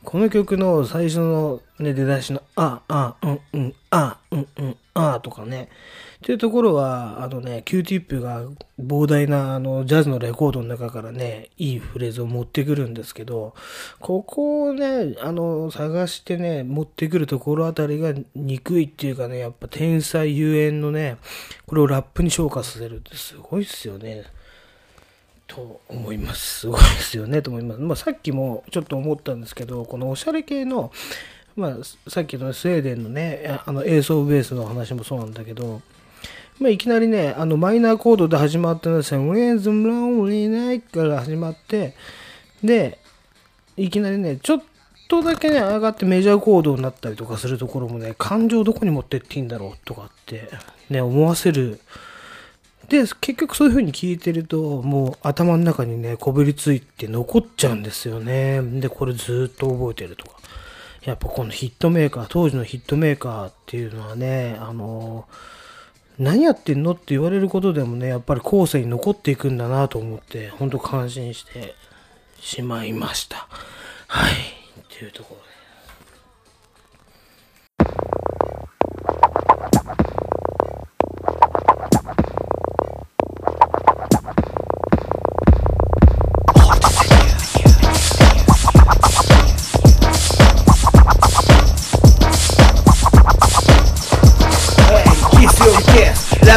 [0.03, 5.69] この曲の最初の、ね、出だしの、あ、あ、うん、うん、あ、うん、うん、あとかね。
[6.17, 8.43] っていうところは、あのね、Q-Tip が
[8.81, 13.55] 膨大なあのジャズのレコードの中からね、いいフレーズを持ってくるんですけど、
[14.01, 21.19] ここをね、あの、探してね、持ってくるところあたりが憎いっていうかね、やっぱ天才ゆえんのね、
[21.67, 24.25] これをラップに昇華させるってすごいっすよね。
[25.47, 26.61] と思います。
[26.61, 27.81] すごいですよね、と思います。
[27.81, 30.91] まあ、さっきもちょっと思ったんですけど、このおしゃれ系の、
[31.57, 35.81] まあ、さっきのスウェーデンのね、あの、エースオブベースの話もそうなんだけど、
[36.61, 39.21] まあ、いきなりね、あの、マイナーコードで始まったのですよ。
[39.21, 41.95] Where's Lonely Night から始まって、
[42.63, 42.99] で、
[43.79, 44.63] いきなりね、ちょっ
[45.09, 50.51] とだけね、上がってメジャーコードになったりとかするところもね、感情どこに持ってっていいんだろうとかって、
[50.91, 51.81] ね、思わせる。
[52.89, 58.61] で、結局そういう風に聞いてると、もう頭の中にね、こびりついて残っちゃうんですよね。
[58.63, 60.37] で、これずっと覚えてるとか。
[61.07, 65.27] やっぱこのヒットメーカー、当時のヒットメーカーっていうのはね、あの、
[66.19, 71.77] 何やってんのって言われることでもね、やっぱり後世に残っていくんだなと思って、ほんと感心して
[72.41, 73.47] しまいました。
[74.09, 74.33] はい。
[74.33, 75.46] っていうところ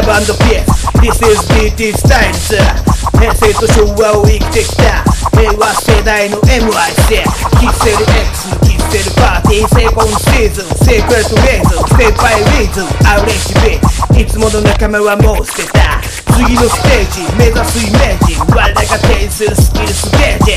[0.07, 2.55] ラブピース This is BT Styles
[3.19, 5.03] 平成と昭和を生きてきた
[5.35, 7.23] 平和世代の MIC
[7.59, 15.98] キッセル X のキッセルパーティーセコンシーズンセークレットレイズンステップバイリーズンアウレッジビいつもの仲間はもう捨てた
[16.33, 20.51] 次のステージ目指すイメージ我らが提示するスキルスゲージ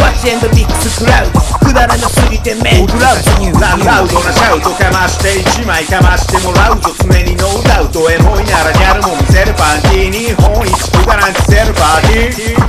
[0.00, 1.40] Watch and Mix クラウド。
[1.64, 12.64] くだらなすぎてメイクラウドニューララウドなシャウトかまして一枚かましてもらうぞ常にノーダウトエモいならギャルも見せるパンティー日本一くだらん着せるパーティー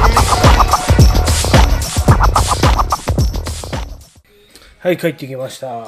[4.86, 5.82] はい、帰ってきました。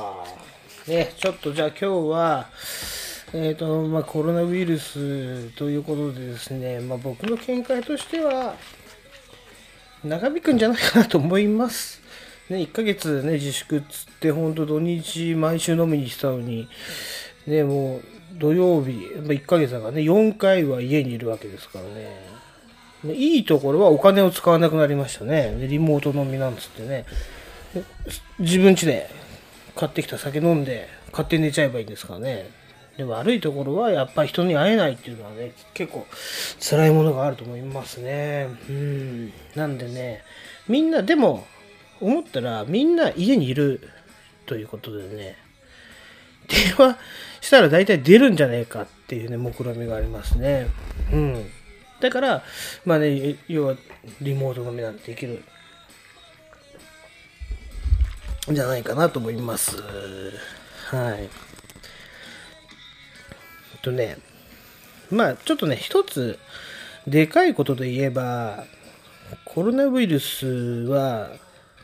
[0.88, 2.48] ね、ちょっとじゃあ今日は、
[3.34, 8.56] えっ、と、まあコロナウイルスということでですね、まあ僕の見解としては、
[10.04, 12.02] 長引くんじゃないかなと思います。
[12.50, 16.70] ね、1ヶ月ね、自粛っつって、ほんと土日毎週飲みに来たのに、
[17.46, 18.02] ね、もう
[18.34, 22.38] 土曜日、ま、1ヶ月だからね、4回は家にいるわけですからね。
[23.06, 25.56] いいところはお金を使わなくなりましたね。
[25.60, 27.06] でリモート飲みなんつってね。
[28.40, 29.10] 自分家で
[29.76, 32.50] 買ってきた酒飲んで勝手に寝ちゃえばいいんですからね。
[32.98, 36.08] で悪いところはやっぱり人に会えないっていうのはね、結構
[36.60, 38.50] 辛いものがあると思いますね。
[38.70, 39.34] うん。
[39.56, 40.24] なんでね、
[40.68, 41.46] みんな、でも
[42.02, 43.90] 思ったらみんな家にいる
[44.48, 45.38] ということでね、
[46.48, 46.98] 電話
[47.40, 50.68] したら大体出るんじゃねえかっていうね、目論見みがありますね。
[51.14, 51.46] うん。
[52.00, 52.44] だから、
[52.84, 53.76] まあね、要は
[54.22, 55.44] リモート飲みなんてできる
[58.50, 59.78] じゃないかなと思います。
[60.90, 61.47] はい。
[63.88, 64.18] とね、
[65.10, 66.38] まあちょっとね、一つ
[67.08, 68.66] でかいことで言えば、
[69.46, 70.46] コロナウイルス
[70.90, 71.30] は、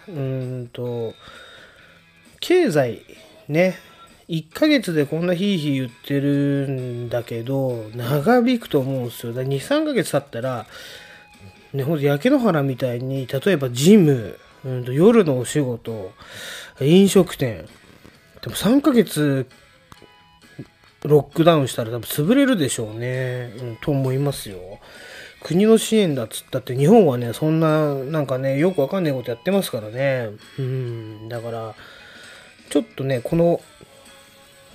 [0.07, 1.13] うんと、
[2.39, 3.01] 経済
[3.47, 3.77] ね、
[4.27, 9.33] 1ヶ月でこんなヒーヒー言ってるんだけど、長引くと思うんですよ。
[9.33, 10.65] だ2、3ヶ月経ったら、
[11.73, 16.11] ね、ほんと焼け野原みたいに、例えばジム、うんと夜のお仕事、
[16.81, 17.65] 飲食店、
[18.41, 19.47] でも3ヶ月
[21.03, 24.57] ロックダウンしたら多分潰れるでしょうね、うん、と思いますよ。
[25.41, 30.29] 国の支援だっつったって日本はね、そんな、なんかね、よくわかんないことやってますからね。
[30.57, 31.75] うん、だから、
[32.69, 33.59] ちょっとね、この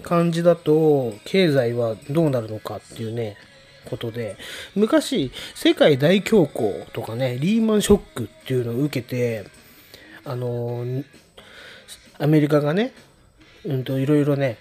[0.02, 3.36] 感じだと、経済はどうなるのかっていうね、
[3.86, 4.36] ことで、
[4.74, 9.46] 昔、世界大恐慌とかね、リーマンショックっていうのを受けて、
[10.24, 10.84] あの、
[12.18, 12.92] アメリカがね、
[13.64, 14.58] うんと、いろいろね、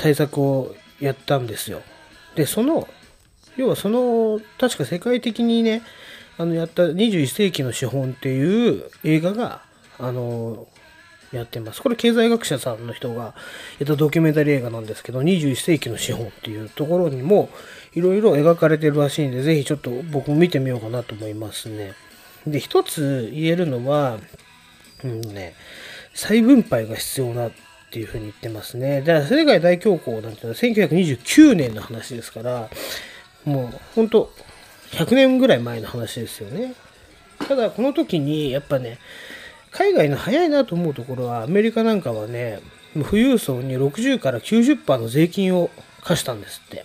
[0.00, 1.82] 対策をやったんですよ。
[2.34, 2.88] で、その、
[3.56, 5.82] 要はその、確か世界的にね、
[6.38, 9.62] あの、やった21世紀の資本っていう映画が、
[9.98, 10.66] あの、
[11.32, 11.82] やってます。
[11.82, 13.34] これ経済学者さんの人が
[13.78, 17.50] やったドキュメンタリー映画なんですけど、21世紀の資本っていうところにも
[17.92, 21.92] いろいろ描かれてるらしいんで、ぜひちょっと僕も見てみようかなと思いますね。
[22.46, 24.18] で、一つ言えるのは、
[25.04, 25.54] うんね、
[26.14, 27.50] 再分配が必要な
[27.90, 29.00] っていうふうに言ってますね。
[29.00, 32.70] だから世界大恐慌なんていうのは1929年の話ですから、
[33.44, 34.32] もう本当
[34.92, 36.74] 100年ぐらい前の話ですよね。
[37.48, 38.98] ただこの時にやっぱね、
[39.72, 42.60] 海外の早いなと思うところはアメリカなんかはね、
[42.94, 45.70] 富裕層に60から90%の税金を
[46.04, 46.84] 課したんですって。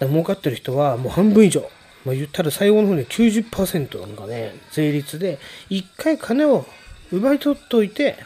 [0.00, 1.70] だか儲かってる人はもう半分以上。
[2.04, 6.66] まあ、言ったら最後の方に90%なんかね、税率で、一回金を
[7.12, 8.16] 奪い取っといて、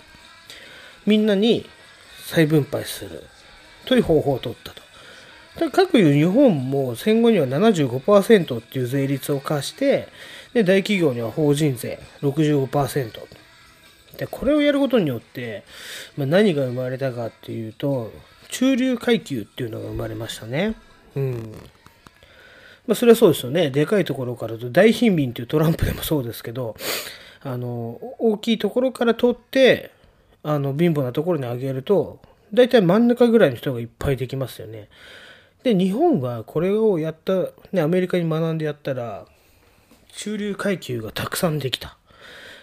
[1.07, 1.67] みんなに
[2.27, 3.23] 再分配する
[3.87, 4.83] という方法を取ったと。
[5.55, 10.09] だから各いう日本も戦後には75%っていう税率を課して、
[10.53, 13.13] で、大企業には法人税65%。
[14.17, 15.65] で、これをやることによって、
[16.17, 18.13] まあ、何が生まれたかっていうと、
[18.49, 20.75] 中流階級っていうのが生まれましたね。
[21.17, 21.53] うん。
[22.87, 23.71] まあ、それはそうですよね。
[23.71, 26.77] でかいところからと、大貧民っていうトランプでもそうですけど、
[27.43, 29.91] あの、大きいところから取って、
[30.45, 32.21] あの、貧乏なところにあげると、
[32.53, 34.89] 大体真ん中ぐらいの人がいっぱいできますよね。
[35.65, 39.25] で、日本はこれをやった、ね、アメリカに学んでやったら、
[40.13, 41.97] 中流階級がたくさんできた。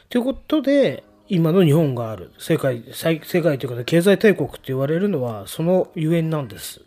[0.10, 2.32] ということで、今の日本がある。
[2.38, 6.82] 世界、世界というか、経済大国って言われるのは、そのゆえんなんです。
[6.82, 6.84] っ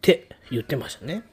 [0.00, 1.24] て言ってましたね。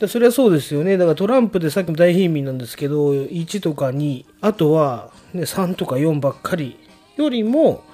[0.00, 0.96] でそれはそうですよね。
[0.96, 6.78] だからトランプでさっきも大貧民なんですけど、1とか2、あとは、ね、3とか4ばっかり
[7.16, 7.84] よりも、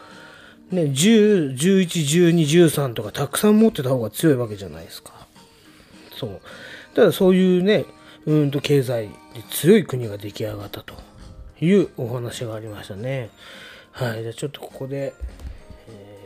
[0.70, 5.12] ね、10、11、12、13とかたくさん持ってた方が強いわけじゃないですか。
[6.18, 6.40] そう。
[6.94, 7.84] ただそういうね、
[8.26, 9.14] うんと経済に
[9.50, 10.94] 強い国が出来上がったと
[11.60, 13.30] いうお話がありましたね。
[13.92, 14.22] はい。
[14.22, 15.14] じゃあちょっとここで、
[15.88, 16.16] えー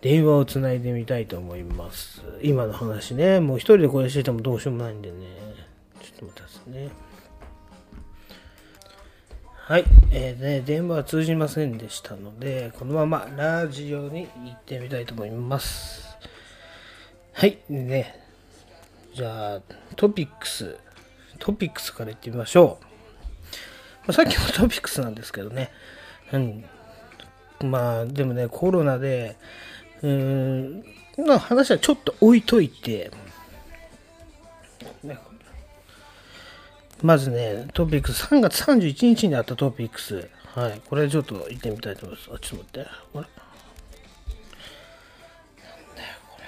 [0.00, 2.22] 電話をつないでみたいと思います。
[2.42, 5.16] 今の話ね、もう一人でこれしててもどうしようもないんでね。
[6.00, 6.88] ちょっと待ってくださいね。
[9.68, 16.16] はい、えーね、電話は通じませんでしたので、このままラジオに行ってみたいと思います。
[17.34, 18.18] はい、ね。
[19.14, 19.60] じゃあ、
[19.94, 20.78] トピックス、
[21.38, 22.84] トピックスから行ってみましょう。
[22.84, 22.88] ま
[24.08, 25.70] あさっきの トピックスなんですけどね。
[26.32, 26.64] うん。
[27.62, 29.36] まあ、でもね、コロナで、
[30.00, 30.84] うーん、
[31.26, 33.10] まあ話はちょっと置いといて、
[37.02, 40.28] まずね、トピックス、3月31日にあったトピックス。
[40.54, 40.80] はい。
[40.88, 42.30] これちょっと行ってみたいと思います。
[42.34, 42.90] あ、ちょっと待って。
[42.90, 43.20] あれ？
[43.20, 43.24] なん
[45.94, 46.38] だよ、こ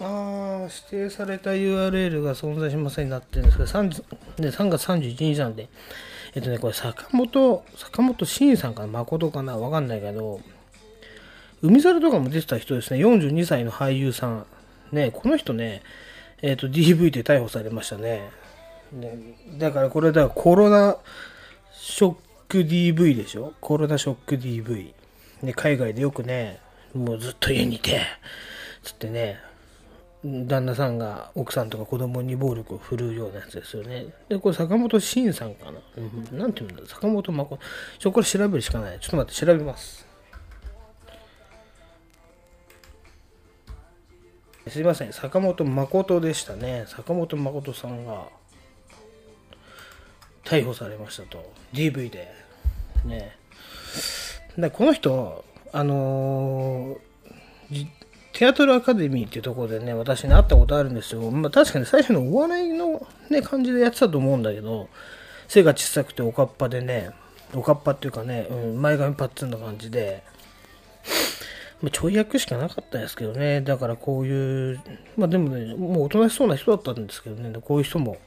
[0.00, 0.06] れ。
[0.06, 5.68] あー、指定された URL が存在しませんになってるんですけど、3, ね、3月31日なんで、
[6.36, 10.40] えっとね、これ、坂本、坂本慎さんかな、誠かな、わかんないけど、
[11.62, 14.46] 海猿とかも出てた人ですね、42歳の俳優さん。
[14.92, 15.82] ね、この人ね、
[16.42, 18.30] えっ、と、DV で逮捕されましたね。
[18.92, 19.18] ね
[19.58, 20.96] だからこれだ、コロナ
[21.72, 22.16] ショッ
[22.48, 23.52] ク DV でしょ？
[23.60, 24.92] コロナショック DV。
[25.42, 26.58] ね、海外でよくね、
[26.94, 28.00] もうずっと家にいて、
[28.82, 29.38] つってね、
[30.22, 34.06] 旦那さんが奥さんとか子供に暴力を振るうようなやつですよね。
[34.28, 35.78] で、これ坂本慎さんかな？
[35.96, 36.82] うん、なんて言うんだ？
[36.86, 37.62] 坂本誠。
[37.98, 38.98] ちょ、これ調べるしかない。
[39.00, 40.06] ちょっと待って、調べます。
[44.70, 46.84] すいません、坂本誠でしたね。
[46.86, 48.28] 坂本誠さんが
[50.44, 51.52] 逮捕されましたと。
[51.72, 52.32] DV で。
[53.04, 53.36] ね。
[54.56, 57.86] でこの人、あのー
[58.32, 61.30] テアトルアカデミーっていうところでね、私に会ったことあるんですよ。
[61.30, 64.88] まあ確かに最初のお笑いのね、感じでやってたと思うんだけど、
[65.46, 67.10] 背が小さくておかっぱでね、
[67.52, 70.22] おかっぱっていうかね、うん、前髪パッツンな感じで、
[71.82, 73.62] まあ、ちょい役しかなかったですけどね。
[73.62, 74.80] だからこういう、
[75.16, 78.18] まあでもね、もうおとなしそうな人だったんですけどね、こういう人も、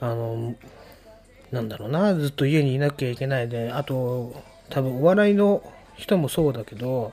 [0.00, 0.54] あの、
[1.52, 4.34] なんだろうな、ずっと家にいなきゃいけないで、あと、
[4.70, 5.62] 多分お笑いの
[5.96, 7.12] 人もそうだけど、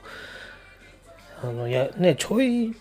[1.42, 2.74] あの、や、ね、ちょい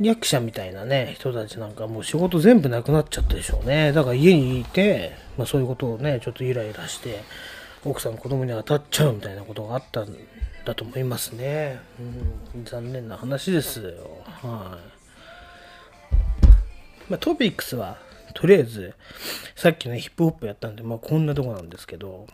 [0.00, 3.92] 役者みたいなね、人たちなんかもう仕事全部なくなっちゃったでしょうね。
[3.92, 7.22] だから家にいて、まあそういうことをね、ちょっとイライラして、
[7.84, 10.16] 奥さん子供に当たっちゃうみたいなことがあったん
[10.64, 11.80] だと思いますね。
[12.54, 14.22] うん、残念な話ですよ。
[14.24, 14.78] は
[16.08, 16.12] い。
[17.10, 17.98] まあトピックスは、
[18.34, 18.94] とりあえず、
[19.56, 22.26] さっきね、ヒップホップやったんで、まあこんなとこなんですけど、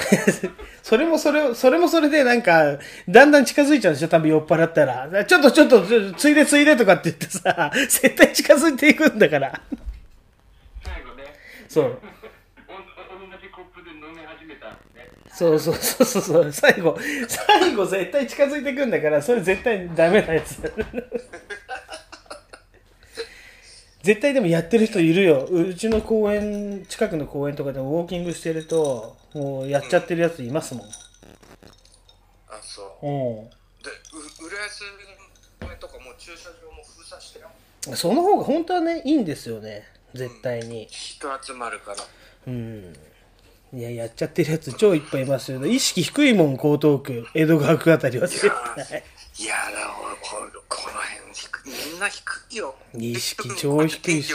[0.82, 2.78] それもそれ、それもそれでなんか、
[3.08, 5.24] だんだん近づいちゃうんでしょ多分酔っ払ったら。
[5.24, 5.84] ちょっとちょっと、
[6.16, 9.60] ついでついでとかって言ってさ、絶対近づいていくんだから。
[10.82, 11.24] 最後ね、
[11.68, 11.98] そう。
[15.40, 16.52] そうそうそうそうそう。
[16.52, 20.60] 最後、最後絶対近づいていくんだから、それ絶対ダメなやつ。
[24.02, 25.46] 絶対でもやってる人いるよ。
[25.46, 30.86] うちの公園、近くの公園とかでもウォーキングしてると、もうやっちゃってるやついますもん。
[30.86, 30.90] あ
[32.60, 33.48] そううん。
[33.48, 33.50] で
[34.42, 37.48] う浦安の公園とかもう駐車場も封鎖してよ
[37.96, 39.88] その方が本当はね、いいんですよね。
[40.12, 40.86] 絶対に。
[40.90, 41.96] 人集まるから
[42.46, 42.94] うん。
[43.72, 45.64] いや、やっちゃってるやつ超いっぱいいますよ。
[45.64, 49.04] 意識低いもん、江東区、江戸川区あたりは絶対。
[49.38, 49.86] いやだ
[50.20, 50.36] こ
[50.68, 54.34] ここの辺みんな低いよ意識超低いし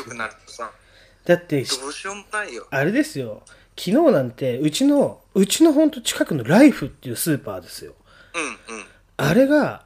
[1.26, 3.44] だって、どうしようもないよあれですよ。
[3.78, 7.94] 昨日なんて、うちの、うちのほんと近くのライフっていうスーパーですよ。
[8.36, 8.86] うんうん
[9.18, 9.86] あれが、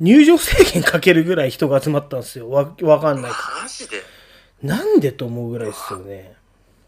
[0.00, 2.50] 入場制限かけるぐらい人が集まったんですよ。
[2.50, 4.02] わ、わかんないかマジで？
[4.62, 4.76] ら。
[4.76, 6.33] なんでと思うぐらいですよね。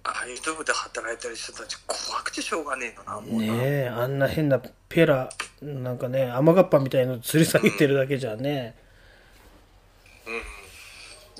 [0.09, 5.29] ああいうとこで働いてる人たち怖くてしょうがねえのなもうな、ねえ、あんな変なペラ、
[5.61, 8.77] なんかね、雨がっぱみたいの吊り下げてるだけじゃね。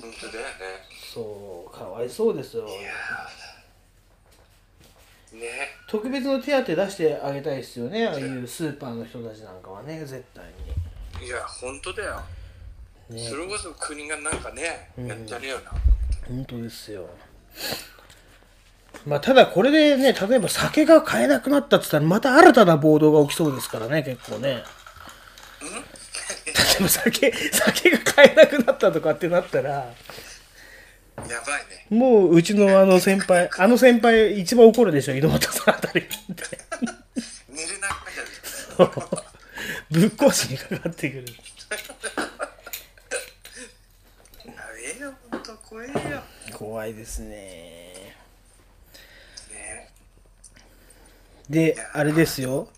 [0.01, 0.49] 本当だよね
[1.13, 2.67] そう、かわいそうですよ。
[2.67, 5.47] いやーね
[5.87, 8.05] 特別の手当出してあげたいですよね。
[8.05, 10.45] ああいうスーパーの人たちなんかはね、絶対
[11.25, 12.21] いや本当だよ、
[13.09, 13.15] に。
[13.15, 15.71] ねそれこそ国がなんかね、やってやるよな
[16.27, 17.09] 本当ですよ。
[19.07, 24.63] まあ、ただこれでね、例えば酒が買えなくなったって言ったら、また新たな暴動が起きそうですからね、結構ね。
[26.77, 29.93] でも酒、酒が買えなくなったとかってなったら、や
[31.17, 31.87] ばいね。
[31.89, 36.13] もううちのあの先輩、あの先輩一番怒るでしょ、井戸端さんあたりって。
[37.49, 38.25] 寝れなくなっ
[38.67, 38.91] ちゃう。
[39.89, 41.25] ぶっ壊しにかかってくる。
[44.45, 45.93] やべえよ、ほんと怖えよ。
[46.51, 47.29] 怖いですね。
[47.29, 47.76] ね
[51.49, 52.69] で、あれですよ。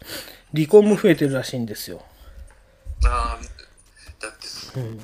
[0.53, 2.03] 離婚も増えてるらしいんですよ。
[3.05, 3.43] ああ、
[4.19, 5.03] だってそんな、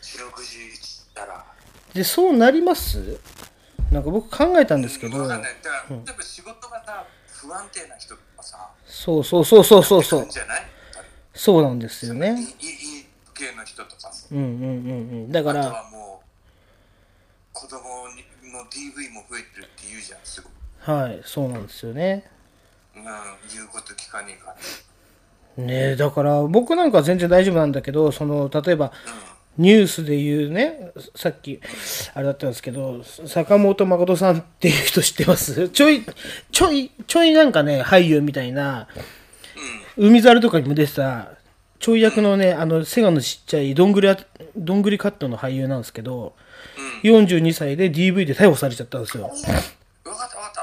[0.00, 1.44] 四六時したら、
[1.94, 3.18] で、そうなります？
[3.90, 5.56] なんか僕考えたんですけどわ、かんない。
[5.62, 10.28] だから、例えば仕事がさ、不安定な人とかさ、そうそうそうそうそうそう
[11.34, 12.40] そうなんですよね。
[12.60, 14.62] いい系の人とか、うんうんうんう
[15.28, 15.32] ん。
[15.32, 16.26] だかあとら、はもう、
[17.52, 20.51] 子供にの DV も増えてるって言うじゃん、すごい。
[20.84, 22.24] はい、そうなんですよね。
[22.96, 24.54] うん、言うこと聞かねえか
[25.56, 25.64] ら。
[25.64, 28.92] ねえ、だから僕なんかは全然大丈夫なんだけど、その、例えば、
[29.58, 31.60] ニュースで言うね、さっき、
[32.14, 35.68] あれだったんですけど、坂本誠さんっていう人知ってます？
[35.70, 36.04] ちょい、
[36.50, 38.88] ちょい、ちょいなんかね、俳優みたいな、
[39.96, 41.32] 海猿とかにも出てた、
[41.78, 44.16] ちょい役のね、あの、背がのちっちゃい、どんぐりあ、
[44.56, 46.34] どんぐりカットの俳優なんですけど、
[47.02, 49.24] 42歳で DV で逮捕されちゃったんですよ。
[49.24, 50.61] わかったわかった。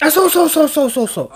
[0.00, 1.30] あ、そうそうそうそうそうそう。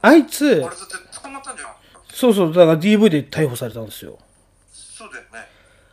[0.00, 1.70] あいつあ、れだって捕まったんじゃん。
[2.12, 4.18] そうそう、だから DV で逮捕されたんですよ。
[4.72, 5.48] そうだよね。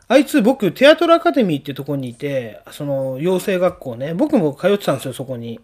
[0.08, 5.60] あいつ、僕、テアトルアカデミーってところにいて、その、養成学校ね、僕も通ってたんですよ、そこに。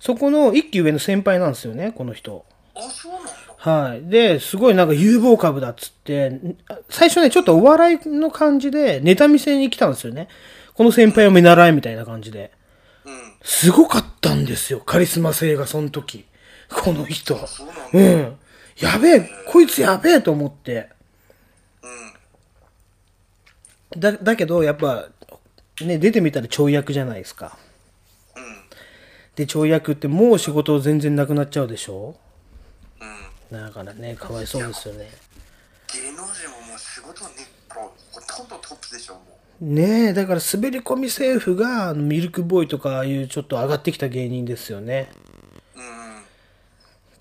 [0.00, 2.44] そこの一期上の先輩なんですよね、この人。
[2.74, 3.30] あ、そうなんだ。
[3.56, 4.02] はい。
[4.08, 6.40] で、すごいなんか有望株だっつって、
[6.88, 10.28] 最初ね、ちょっとお笑いの感じで、ネタ見せに来たんですよね。
[10.74, 12.50] この先輩を見習いみたいな感じで。
[13.42, 16.26] すごかったんですよ、カリスマ性が、その時。
[16.68, 17.38] この人。
[17.92, 18.38] うん。
[18.78, 20.88] やべえ、こいつやべえと思って。
[23.96, 25.08] だ、だけど、やっぱ、
[25.80, 27.58] ね、出てみたらちょい役じゃないですか。
[29.34, 32.16] で、ちょい役ってもう仕事全然なくなっちゃうでしょ？
[33.50, 35.10] だからね、かわいそうですよね。
[35.92, 39.20] 芸能人ももう仕事ね、ほとんどトップでしょ、も
[39.60, 45.10] ねえ、だから滑り込み政府が、ミルクボーイとかいうちょっと上がってきた芸人ですよね。
[45.76, 45.78] う。
[45.78, 45.84] うん。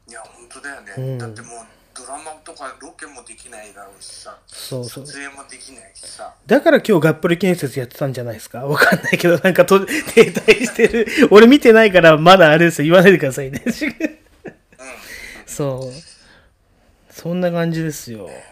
[0.10, 0.94] いや、本当だよね。
[0.98, 1.50] うんだってもう、
[1.94, 6.34] ドラマとかロケもできないだろうしさ、そうそう撮影もできないしさ。
[6.48, 8.60] だから今日がっぽり建設やってたんじゃないですか？
[8.66, 9.92] わかんないけど、なんかと停
[10.32, 11.08] 滞してる。
[11.32, 12.86] 俺見てないからまだあれですよ。
[12.86, 13.62] 言わないでくださいね。
[15.46, 17.14] そう。
[17.14, 18.30] そんな感じですよ。
[18.30, 18.49] あ、本当。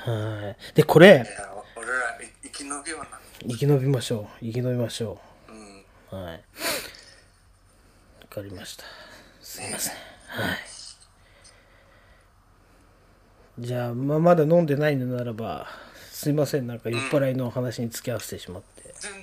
[0.00, 0.74] はい。
[0.74, 1.26] で、これ、
[1.76, 1.92] 俺ら
[2.22, 3.06] い生き延びような。
[3.48, 4.44] 生き延びましょう。
[4.44, 6.18] 生き延びましょうん。
[6.18, 6.22] う。
[6.24, 6.34] はい。
[6.34, 6.40] わ
[8.30, 8.84] かりました。
[9.42, 9.94] すいません。
[10.26, 10.58] はい。
[13.58, 15.66] じゃあ、まあ、まだ飲んでないのならば、
[16.12, 16.66] すいません。
[16.66, 18.94] なんか酔っ払いの話に付き合わせてしまって。
[18.98, 19.22] 全然、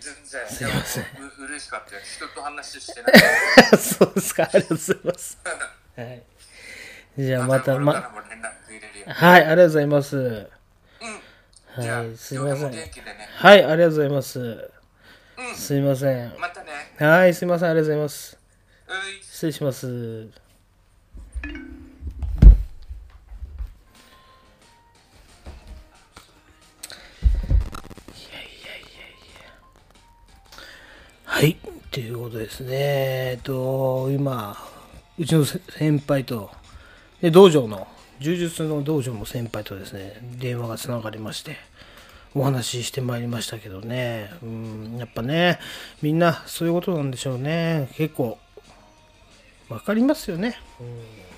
[0.00, 0.48] 全然。
[0.48, 1.06] すいませんう
[1.46, 2.00] 嬉しかったよ。
[2.02, 3.12] 人と話してない。
[3.78, 4.44] そうですか。
[4.44, 5.38] ありがとうございます。
[5.96, 6.24] はい。
[7.18, 7.94] じゃあまた、ま
[9.10, 10.46] はい、ありがとうございます。
[11.80, 12.58] じゃあはい、すいません。
[12.58, 14.70] 今日も元気でねはい、ありがとうございます。
[15.54, 16.34] すいません。
[16.38, 16.70] またね。
[16.98, 18.38] はい、すいません、ありがとうございます。
[18.86, 19.22] うい。
[19.22, 20.28] 失礼します。
[31.24, 31.56] はい、
[31.90, 32.70] ということですね。
[32.72, 34.54] えっと、今、
[35.18, 36.50] うちの先輩と、
[37.22, 37.86] で、道場の、
[38.20, 41.56] 柔術の道場の先輩とですね、電話がつながりまして、
[42.34, 45.58] お話ししてまいりましたけどね、うん、やっぱね、
[46.02, 47.88] みんなそういうことなんでしょうね。
[47.94, 48.38] 結構、
[49.68, 50.56] わかりますよね。
[50.80, 51.28] うん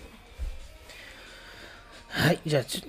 [2.12, 2.81] はい、じゃあちょ、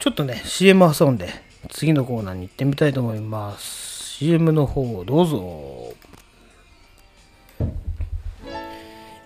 [0.00, 1.28] ちょっとね、CM 挟んで、
[1.70, 4.16] 次のコーナーに行ってみたいと思います。
[4.16, 5.94] CM の方、どうぞ。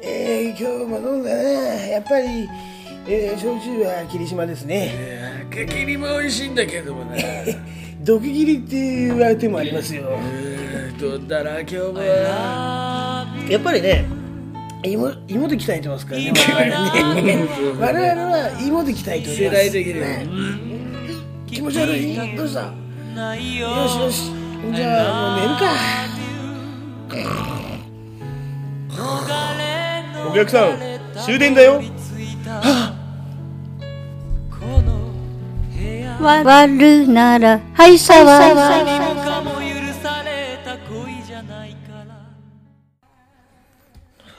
[0.03, 1.91] えー、今日も飲んだね。
[1.91, 2.47] やっぱり、
[3.11, 5.47] えー、焼酎は霧島ですね。
[5.51, 7.57] 赤切りも美味しいんだけどもね。
[8.05, 10.21] 毒切りっていうあ手もありますよ。
[11.01, 13.27] どうだら今日は。
[13.49, 14.05] やっぱりね、
[14.85, 16.33] 芋芋で鍛えてますからね。
[16.37, 17.47] 我々ね。
[17.81, 19.37] 我々は芋で鍛えております。
[19.39, 20.27] 世代的にはね
[21.47, 22.69] 気持ち悪いどうしたよ
[23.89, 24.33] しよし。
[24.75, 26.09] じゃあもう寝るか。
[30.31, 30.79] お客さん、
[31.25, 31.81] 終電だよ。
[36.21, 38.39] 割るなら、はいさわ。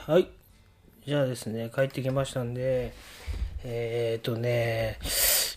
[0.06, 0.28] はい。
[1.06, 2.92] じゃあですね、帰ってきましたんで、
[3.64, 4.98] えっ、とね、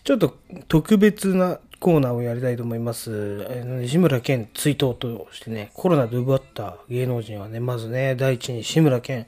[0.03, 3.11] ちょっと特別なコーナーをやりたいと思います。
[3.49, 9.27] えー西村健追悼としてね、コロナで奪った芸能人はね、まずね、第一に志村けん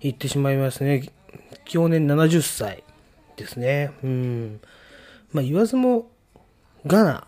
[0.00, 1.10] 行ってしまいますね。
[1.64, 2.84] 去年70歳
[3.36, 3.92] ですね。
[4.02, 4.60] うん。
[5.32, 6.10] まあ言わずも
[6.86, 7.26] がな、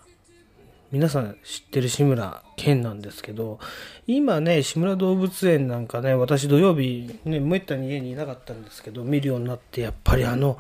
[0.93, 3.59] 皆さん知ってる志村けんなんですけど、
[4.07, 10.59] 今ね、志村動物園なんかね、私土曜日、ね、めったに家にいなかったんですけど、見るようになって、やっぱりあの、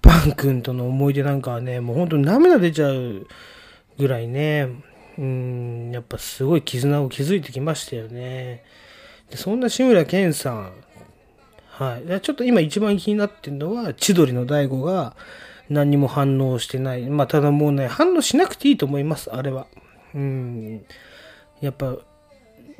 [0.00, 3.26] パン君との思い出なんかはね、もう本当に涙出ちゃう
[3.98, 4.68] ぐらいね、
[5.18, 8.64] うん、やっぱすごい絆を築いてきましたよね。
[9.30, 10.72] でそんな志村けんさん、
[11.68, 12.20] はい。
[12.22, 15.14] ちょっと今一番気になってるのは、千鳥の大悟が
[15.68, 17.02] 何にも反応してない。
[17.10, 19.66] まあ、ただもうね、反応しなくていいと思います、あれは。
[20.14, 20.84] うん。
[21.60, 21.96] やっぱ、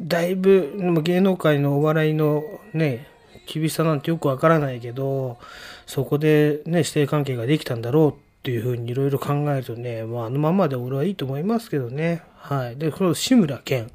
[0.00, 3.08] だいぶ、芸能界のお笑いのね、
[3.46, 5.38] 厳しさなんてよくわからないけど、
[5.86, 12.22] そこでね、指定関係ができたんだろうっていうふうにいろいろ考えるとね、まあ、あのままで俺はいいと思いますけどね。
[12.36, 12.76] はい。
[12.76, 13.90] で、この志村けん、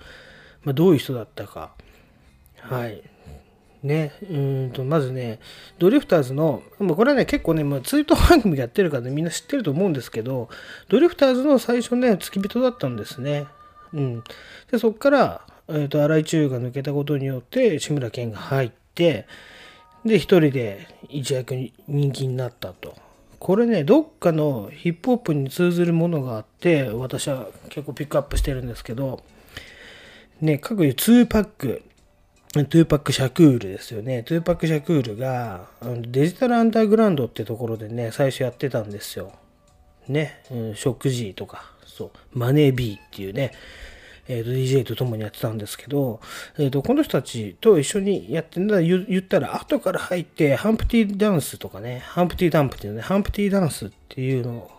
[0.64, 1.72] まあ、どういう人だったか。
[2.60, 3.02] はい。
[3.84, 5.40] ね、うんと、まずね、
[5.80, 10.50] ドリフターズの、まあ、これはね、結構ね、まあ、ツイート番組やってるからね、みんな知ってると思うんですけど、
[10.90, 13.46] ドリフターズの最初ね、付き人だったんですね。
[13.94, 14.24] うん。
[14.72, 19.26] で、そこから、えっ、と、荒井中が抜けたことによって、志村けんが入って、
[20.06, 21.56] で、一人で一躍
[21.88, 22.96] 人気になったと。
[23.40, 29.24] これね、どっかのヒップホップに通ずるものがあって、私は結構ピックアップしてるんですけど、
[30.42, 34.24] ね、かく 2Pac、2Pac Shakur ですよね。
[34.24, 35.68] 2Pac Shakur が、
[36.02, 39.32] Digital Underground ってところでね、最初やってたんですよ。
[40.10, 43.54] ね、うん、 Shock G とか、そう、 Money B っていうね、
[44.28, 46.20] えー、と DJ と共にやってたんですけど、
[46.58, 48.82] えー、とこの人たちと一緒にやってんだ。
[48.82, 52.00] 言ったら後から入って Humpty Dance とかね。
[52.00, 53.02] Humpty Dump っていうね。
[53.02, 54.70] Humpty Dance っていうの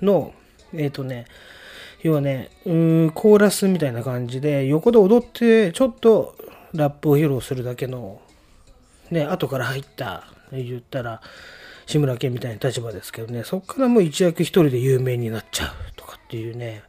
[0.00, 0.32] の
[0.74, 1.26] えっ、とね
[2.02, 6.34] 要はねうーコーラスみたいな感じで横で踊ってちょっと
[6.74, 8.20] ラップを披露するだけの
[9.10, 11.20] ね後から入った言ったら
[11.86, 16.82] 志村けんみたいな立場ですけどねそこからもう一躍一人で有名になっちゃうとかっていうね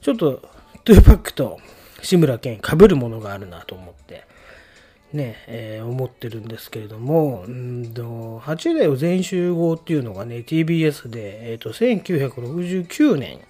[0.00, 0.42] ちょっと
[0.84, 1.58] トゥーパックと
[2.02, 4.24] 志村けん被るものがあるなと思って、
[5.12, 13.40] ね、えー思ってるんですけれども、うんと、8代を全集合っていうのがね、TBS で、えっ、と、1969年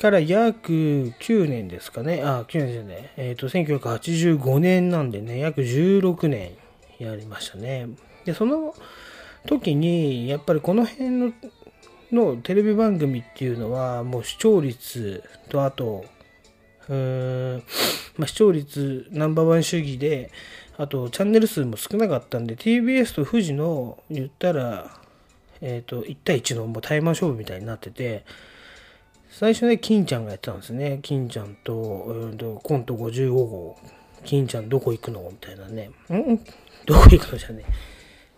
[0.00, 6.52] から約9年ですかね、あ、9年じゃない、えっ、と、1985年なんでね、約16年
[6.98, 7.88] やりましたね。
[8.24, 8.74] で、その
[9.46, 11.32] 時に、やっぱりこの辺の
[12.12, 16.04] のテレビ番組っていうのはもう視聴率とあと
[16.88, 17.62] うーん、
[18.16, 20.32] まあ、視聴率ナンバーワン主義で
[20.76, 24.90] あとチャンネル数も少なかったんで TBS と富士の言ったら、
[25.60, 28.24] えー、と1対1のもうタイマー勝負みたいになってて
[29.40, 33.78] 最初ね金ちゃんがやってたんですね金ちゃんと,、うん、とコント55号
[34.22, 35.26] 金ちゃんどこ行くの？
[35.30, 36.36] みたいなねん？
[36.84, 37.38] どこ行くの？
[37.38, 37.64] じゃね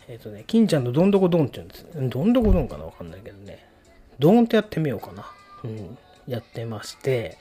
[0.06, 1.86] えっ、とね、金ちゃんのどんどこどんって言うんです。
[2.08, 2.84] どんどこどんかな？
[2.84, 3.66] わかんないけどね。
[4.20, 5.26] どんってやってみようかな。
[5.64, 5.98] うん。
[6.28, 7.36] やってまして、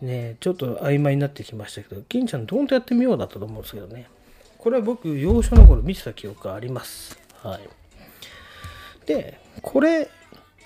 [0.00, 4.08] ねちょっと曖昧になってきましたけど、金ちゃんどんとやってみようだったと思うんですけどね。
[4.56, 7.18] これは僕、幼少の頃見てた記憶があります。
[7.42, 7.68] はい。
[9.06, 10.08] で、これ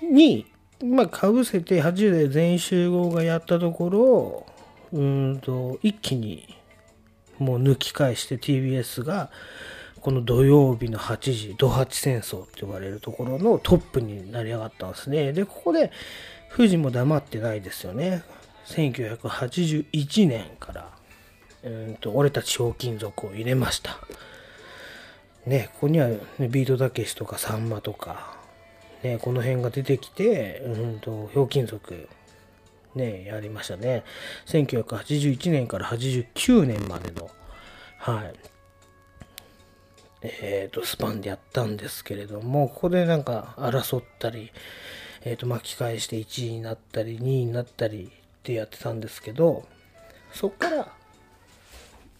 [0.01, 0.45] に、
[0.83, 4.45] まあ、かぶせて80代全員集合がやったところ、
[4.91, 6.57] うんと、一気に
[7.39, 9.29] もう抜き返して TBS が、
[10.01, 15.33] この土曜日の8時、土八戦争って呼ばれるところのトップになり上がったんですね。
[15.33, 15.91] で、ここで、
[16.55, 18.23] 富士も黙ってないですよね。
[18.67, 20.91] 1981年から、
[21.63, 23.97] うんと、俺たちひょうきん族を入れました。
[25.45, 26.19] ね、ここには、ね、
[26.49, 28.34] ビートたけしとかさんまとか、
[29.05, 32.09] ね、この辺が出てきて、うんと、ひょうきん族、
[32.95, 34.03] ね、やりましたね。
[34.47, 37.29] 1981年から89年までの、
[37.99, 38.33] はい。
[40.23, 44.51] えー、とスパンでやったんですけれどもここでなんか争ったり、
[45.23, 49.67] えー、と巻き返して1位になったり2位になったりってやってたんですけど
[50.33, 50.91] そこから、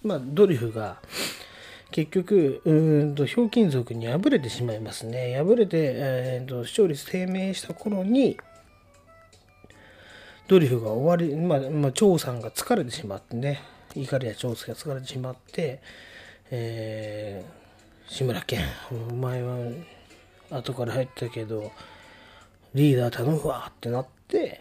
[0.03, 0.99] まあ、ドリフが
[1.95, 2.73] 結局う
[3.05, 5.41] んとひょうきん族に敗れてしまいますね。
[5.41, 8.37] 敗れて、えー、と視聴率低迷した頃に
[10.49, 13.61] ドリフが終わり、まあ、まあ、張さんが疲れてしまってね。
[13.95, 15.79] 怒りや張さんが疲れてしまって、
[16.51, 17.65] えー
[18.09, 18.61] 志村けん。
[19.11, 19.55] お前は
[20.51, 21.71] 後から入ったけど
[22.73, 24.59] リーダー頼むわってなって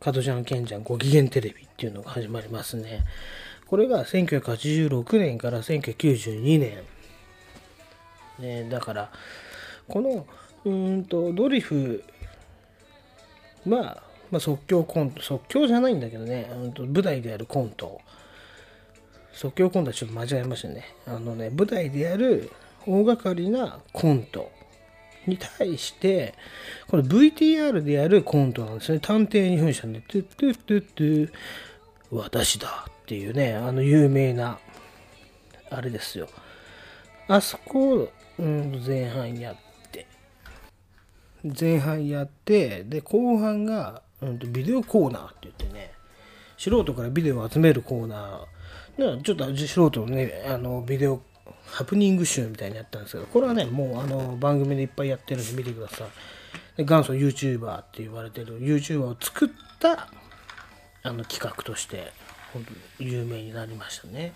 [0.00, 3.04] 加トちゃんケンちゃんご機嫌テレビっていうのが始まりますね。
[3.66, 6.82] これが1986年から1992年。
[8.38, 9.10] ねだから
[9.88, 10.26] この
[10.64, 12.04] うんとドリフ
[13.66, 18.00] は、まあ、即興コント即興じゃないんだけどねうんと舞台でやるコント。
[19.32, 20.84] 即興コントはちょっと間違えましたね。
[21.06, 22.50] あのね舞台でやる
[22.86, 24.50] 大掛かりなコント。
[25.26, 26.34] に対して
[26.86, 29.00] この VTR でやるコントなんですね。
[29.00, 31.32] 探偵に扮したねトゥトゥットゥットゥ。
[32.12, 32.86] 私だ。
[33.06, 34.58] っていうねあの有名な
[35.70, 36.28] あれですよ。
[37.28, 39.56] あそこを、うん、前半やっ
[39.92, 40.06] て。
[41.58, 45.92] 前半やってで後半が、うん、ビデオコーナーって言ってね
[46.58, 51.20] 素人からビデオを集めるコーナーちょっと素人のねあのビデオ
[51.66, 56.08] ハプニング集みたいにやったんですけどこれはねもうあの番組でいっぱいやってるんで見てください。
[56.76, 59.48] で元祖 YouTuber って言われてる YouTuber を作っ
[59.78, 60.08] た
[61.04, 62.12] あの企画として
[62.56, 64.32] 本当に有名になりましたね。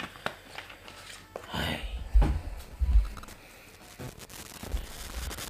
[1.48, 1.80] はい。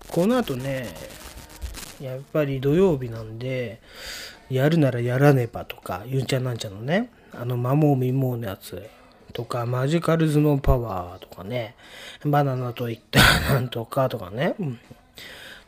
[0.09, 0.89] この後ね
[2.01, 3.81] やっぱり土曜日なんで
[4.49, 8.89] やるならやらねばとかゆんちゃんなんちゃんのねあのマモーミモーのやつ
[9.33, 11.77] とかマジカルズのパワーとかね
[12.25, 13.21] バナナといった
[13.53, 14.81] なんとかとかね、うん。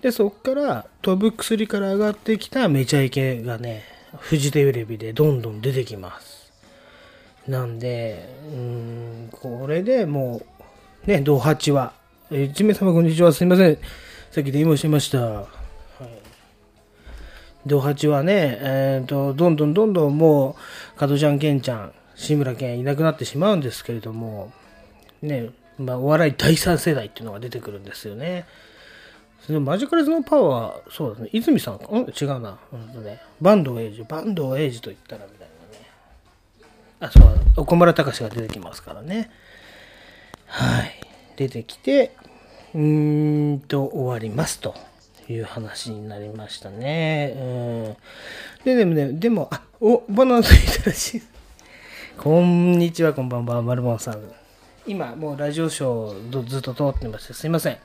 [0.00, 3.84] でそっから飛ぶ薬から上がってきためちゃイケがね
[4.18, 6.31] フジテレビでどんどん出てきます。
[7.48, 10.42] なんでうんこれでも
[11.06, 11.92] うね同八は。
[12.30, 13.32] 一名様こんにちは。
[13.32, 13.78] すいません。
[14.30, 15.18] さっき電話しました。
[15.18, 15.46] はい。
[17.66, 20.56] 同八はね、えー、とどんどんどんどんも
[20.96, 24.52] う加トちゃんケンちゃん志村けんいなくなってしまうんですけれども
[25.20, 28.46] ねまあ、お笑い第三世代っていうのが出てくるんですよね。
[29.40, 35.26] そのマジカルズのパワー、そうですね、泉さんか、うん、違うな、うんとね、坂東英二、坂東英二と言ったら。
[37.02, 39.28] あ、そう、岡村隆史が出てきますからね。
[40.46, 41.00] はい。
[41.36, 42.14] 出てきて、
[42.74, 44.76] うーんと、終わりますと
[45.28, 47.34] いう話になりましたね。
[47.36, 47.96] うん。
[48.64, 51.22] で、でもね、でも、あ、お、バナナといたらしい。
[52.18, 54.22] こんにちは、こんばんは、マルモンさん。
[54.86, 57.78] 今、もうラジオショーずっと通ってまして、すいません。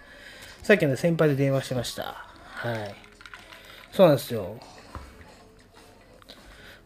[0.62, 2.04] さっきね、先輩で電話してました。
[2.04, 2.96] はい。
[3.92, 4.60] そうなんですよ。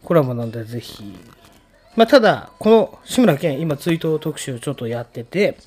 [0.02, 1.14] コラボなんでぜひ。
[1.94, 5.58] まあ、ただ、この志村けん、今ツイート特集をちょっとやってて、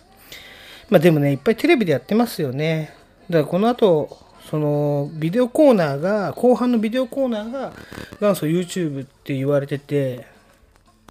[0.90, 2.94] まあでもね、いっぱいテレビでやってますよね。
[3.30, 4.18] だからこの後、
[4.50, 7.74] そのビデオコーナーが、後半のビデオコーナーが
[8.20, 10.28] 元祖 YouTube って言われてて、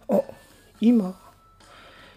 [0.08, 0.20] あ、
[0.80, 1.18] 今、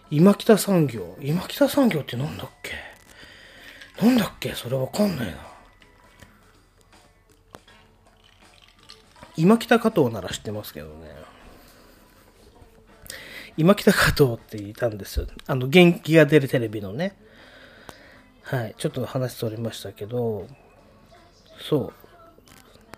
[0.09, 1.17] 今北産業。
[1.21, 4.05] 今北産業ってなんだっけ？
[4.05, 4.53] なんだっけ？
[4.53, 5.33] それわかんないな。
[9.35, 11.26] 今北加藤なら知ってますけどね。
[13.57, 15.25] 今北加藤っていたんですよ。
[15.47, 17.17] あの、元気が出るテレビのね。
[18.43, 18.75] はい。
[18.77, 20.47] ちょっと話それましたけど、
[21.67, 21.93] そう。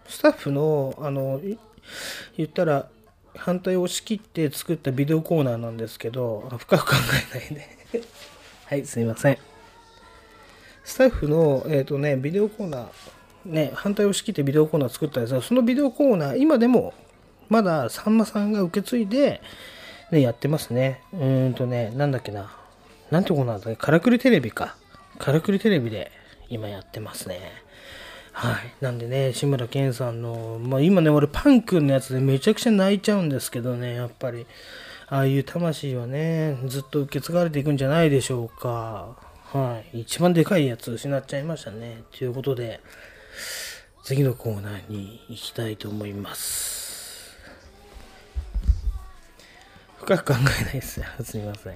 [0.10, 1.40] スタッフの、あの、
[2.36, 2.90] 言ったら、
[3.36, 6.96] 反対を押し切って作ったビデオコーナーなんですけど、深く考
[7.34, 8.04] えないで。
[8.66, 9.38] はい、すいません。
[10.84, 12.90] スタッフの、えっ、ー、とね、ビデオコーナー、
[13.46, 16.94] ね、反対を押し切ってビデオコーナー作ったんですが、そのビデオコーナー、今でも、
[17.48, 19.42] まださんまさんが受け継いで、
[20.12, 21.02] ね、やってますね。
[21.14, 22.52] うーんとね、なんだっけな。
[23.12, 24.76] なんてコーナーだっけカラクリテレビか。
[25.18, 26.12] カラクリテレビで
[26.50, 27.40] 今やってますね。
[28.32, 28.74] はい。
[28.82, 34.46] なんでね、志村けんさんの、まあ今ね、俺パン君のやつでめちゃくちゃ泣いちゃうんですけどね、やっぱり、
[35.08, 39.16] ああいう魂はね、ずっと受け継がれていくんじゃないでしょうか。
[39.52, 40.02] はい。
[40.02, 42.04] 一番でかいやつ失っちゃいましたね。
[42.18, 42.80] ということで、
[44.04, 46.79] 次のコーナーに行きたいと思います。
[50.00, 51.02] 深く考えないです。
[51.24, 51.76] すみません。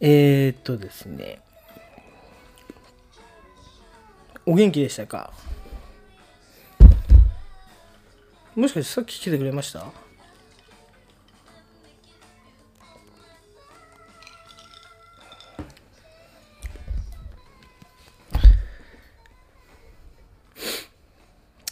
[0.00, 1.40] えー、っとですね。
[4.46, 5.32] お元気でしたか？
[8.56, 9.84] もしかしてさっき来てくれました？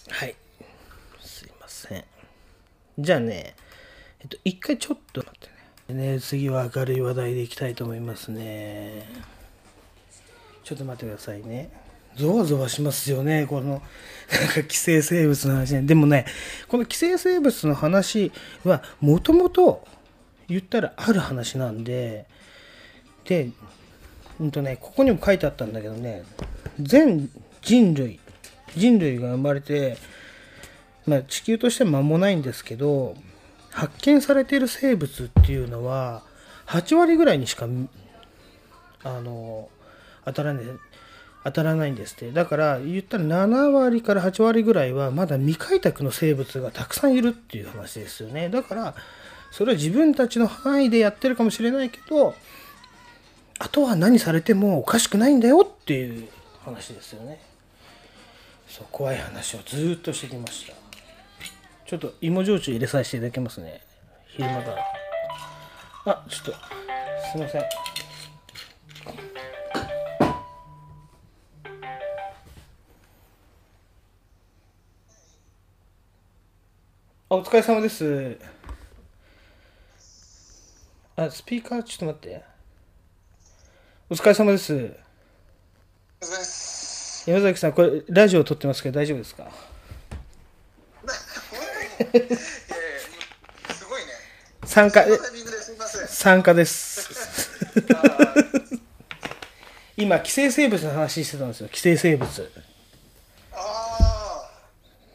[0.08, 0.36] はい。
[1.20, 2.04] すいません。
[2.98, 3.54] じゃあね、
[4.44, 5.48] 一回ちょっと待って
[5.92, 6.12] ね。
[6.12, 9.06] ね、次は明るい話題でいきたいと思いますね。
[10.64, 11.70] ちょっと待ってくださいね。
[12.16, 13.82] ゾワゾワしますよね、この、
[14.32, 15.82] なんか寄生生物の話ね。
[15.82, 16.26] でもね、
[16.68, 18.32] この寄生生物の話
[18.64, 19.86] は、もともと
[20.48, 22.26] 言ったらある話なんで、
[23.24, 23.50] で、
[24.40, 26.24] うんとね、ここにも書いてあったんだけどね、
[26.80, 27.30] 全
[27.62, 28.20] 人類、
[28.76, 29.96] 人類が生まれて、
[31.06, 33.16] まあ、地球として間もないんですけど、
[33.70, 36.22] 発見されている生物っていうのは、
[36.66, 37.66] 8割ぐらいにしか、
[39.04, 39.68] あの、
[40.24, 40.64] 当たらない。
[41.42, 42.32] 当たらないんですって。
[42.32, 48.50] だから言ったら7割から8割ぐらいはまだ未開拓の生物がたくさんいるっていう話ですよね。
[48.50, 48.94] だから
[49.50, 52.34] それは自分たちの範囲でやってるかもしれないけど
[53.58, 56.28] あとは何されてもおかしくないんだよっていう
[56.64, 57.40] 話ですよね。
[58.68, 60.79] そう怖い話をずっとしてきました。
[61.90, 63.80] ちょっと芋焼酎入れさせていただきますね。
[64.28, 64.84] 昼間から。
[66.04, 66.52] あちょっと
[67.32, 67.62] すいません。
[77.28, 78.38] あお疲れ様です。
[81.16, 82.44] あスピーカーちょっと待って。
[84.10, 84.94] お疲れ様です。
[87.26, 89.50] 山崎さんこれラジオ撮ってますけど大丈夫ですか？
[92.00, 94.08] すごいね。
[94.64, 95.04] 参加。
[96.08, 97.08] 参加です。
[99.96, 101.68] 今寄生生物の話してたんですよ。
[101.68, 102.28] 寄生生物。
[102.30, 102.42] 寄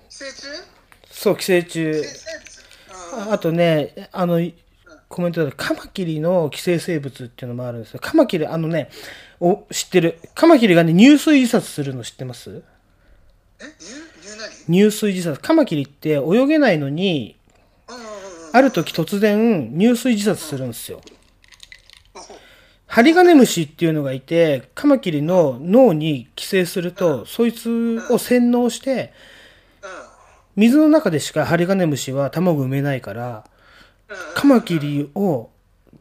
[0.10, 0.48] 生虫？
[1.12, 2.04] そう寄生虫。
[3.14, 4.40] ああとねあの
[5.08, 8.00] コメントでカマキリの寄生生物っていうのもあるんですよ。
[8.02, 8.90] カマキリあのね
[9.40, 10.20] お知ってる。
[10.36, 12.62] カマキリがね入水自殺するの知ってます？
[13.60, 13.95] 入
[14.68, 15.40] 入水自殺。
[15.40, 17.36] カマキリって泳げないのに
[18.52, 21.02] ある時突然入水自殺するんですよ。
[22.88, 29.12] ハリガネムシっていうのがいてカマキリの脳に寄生するとそいつを洗脳して
[30.56, 33.44] 水の中でしかハリガネムシは卵産めないから
[34.34, 35.50] カマキリを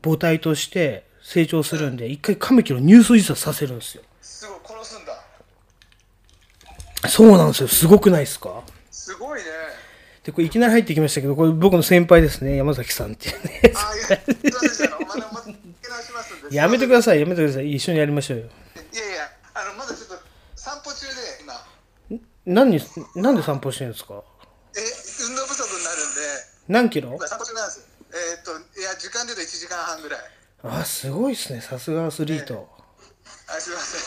[0.04, 5.12] 母体として成長するんで一回カマキリを入水自殺させるんですよすごい殺すんだ。
[7.08, 7.68] そうなんですよ。
[7.68, 8.62] すごくないですか？
[8.90, 9.46] すごいね。
[10.22, 12.56] でこれいきなり入ってきましたけどこれ僕の先輩ですね。
[12.56, 13.60] 山崎さんっていうね。
[13.74, 13.92] あ、
[16.50, 17.20] いや、めてください。
[17.20, 17.74] やめてください。
[17.74, 18.44] 一緒にやりましょうよ。
[18.44, 18.48] い
[18.96, 20.14] やいや、あの、まだちょっと
[20.56, 22.80] 散歩中で、今、何に
[23.16, 24.22] なんで散歩してるんですか？
[24.76, 24.80] え、
[25.28, 26.20] 運動不足になるんで、
[26.68, 27.10] 何キロ？
[27.16, 27.86] 今散歩中なんです。
[28.10, 30.20] えーっと、いや、時間で言うと1時間半ぐらい。
[30.62, 31.60] あすごいですね。
[31.60, 32.66] さすがアスリート、
[33.46, 34.00] あ、すいません。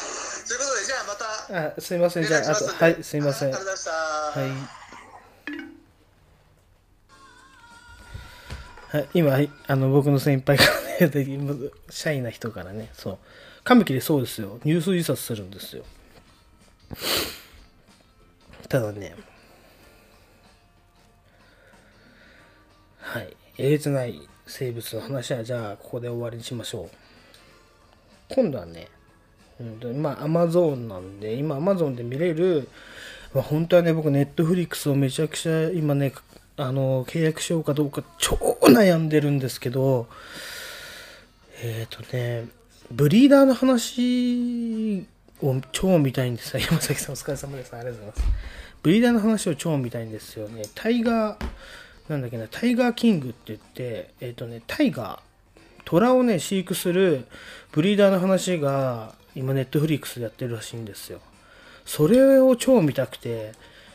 [1.50, 2.24] あすいません。
[2.26, 3.52] じゃああとはいすいません。
[3.52, 3.62] はい。
[8.90, 10.64] はい、今はいあの僕の先輩か
[11.02, 11.56] らね今
[11.90, 13.18] シャイな人からねそう。
[13.64, 14.60] カマキリそうですよ。
[14.64, 15.84] 入水自殺するんですよ。
[18.70, 19.16] ただね。
[23.00, 23.36] はい。
[23.58, 26.90] えげつない生物の話はじゃあここで終わりにしましょう。
[28.34, 28.88] 今度はね、
[29.60, 32.70] うんと、まあアマゾンなんで今アマゾンで見れる、
[33.34, 36.14] まあ、本当はね僕ネットフリックスをめちゃくちゃ今ね
[36.58, 40.08] あの契約しようかどうか超悩んでるんですけど
[41.62, 42.48] えっ、ー、とね
[42.92, 45.06] ブリーダーの話
[45.42, 46.60] を超見たいんですよ。
[46.66, 47.76] 山崎さんお疲れ様です。
[47.76, 48.24] ありがとうございます。
[48.82, 50.64] ブリーダーの話を超見たいんですよね。
[50.74, 51.46] タイガー
[52.08, 57.26] なんだっけなタイガーキングって言ってえっ、ー、とねタイガー虎をね飼育する
[57.72, 61.20] ブリーダーの話が今ネットフリックスでやってるらしいんですよ。
[61.86, 63.54] それを超見たくて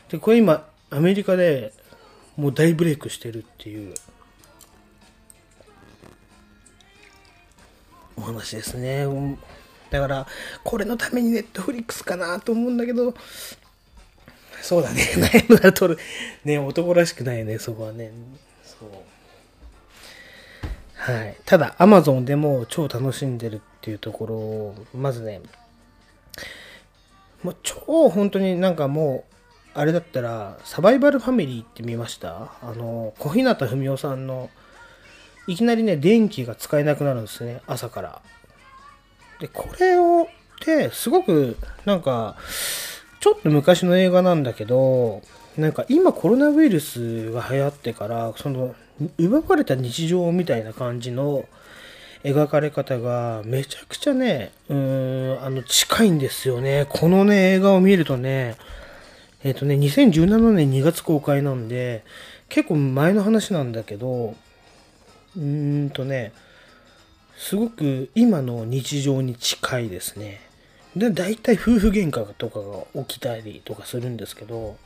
[0.09, 1.73] でこれ今アメリカで
[2.37, 3.93] もう大ブレイクしてるっていう
[8.15, 9.05] お話ですね。
[9.89, 10.27] だから
[10.63, 13.13] これのためにネットフリックスかなと思うんだけど
[14.61, 15.03] そうだね。
[15.19, 15.99] 悩むなら取る。
[16.45, 18.11] ね男らしくないねそこはね。
[21.03, 21.35] はい。
[21.45, 25.41] ただアマゾンでも超楽しんでるっていうところをまずね
[27.43, 29.25] もう超本当になんかも
[29.75, 32.53] うあれだったらサバイバルファミリーって見ました？
[32.61, 34.49] あの小日向文世さんの
[35.45, 38.21] いきなりね電気が使えなくなるんですね朝から。
[39.39, 40.25] でこれをっ
[40.61, 42.37] てすごくなんか
[43.19, 45.21] ちょっと昔の映画なんだけど
[45.57, 48.73] なんか今コロナウイルスが流行ってからその
[49.17, 51.45] 奪われた日常みたいな感じの
[52.23, 56.85] 描かれ方がめちゃくちゃねうーんあの近いんですよね。
[56.89, 58.55] このね映画を見るとね
[59.43, 62.03] えっ、ー、とね2017年2月公開なんで
[62.47, 64.35] 結構前の話なんだけど
[65.35, 66.31] うーんとね
[67.35, 70.39] すごく今の日常に近いですね。
[70.95, 74.77] で大体夫婦喧嘩とかが起きたりとかするんですけど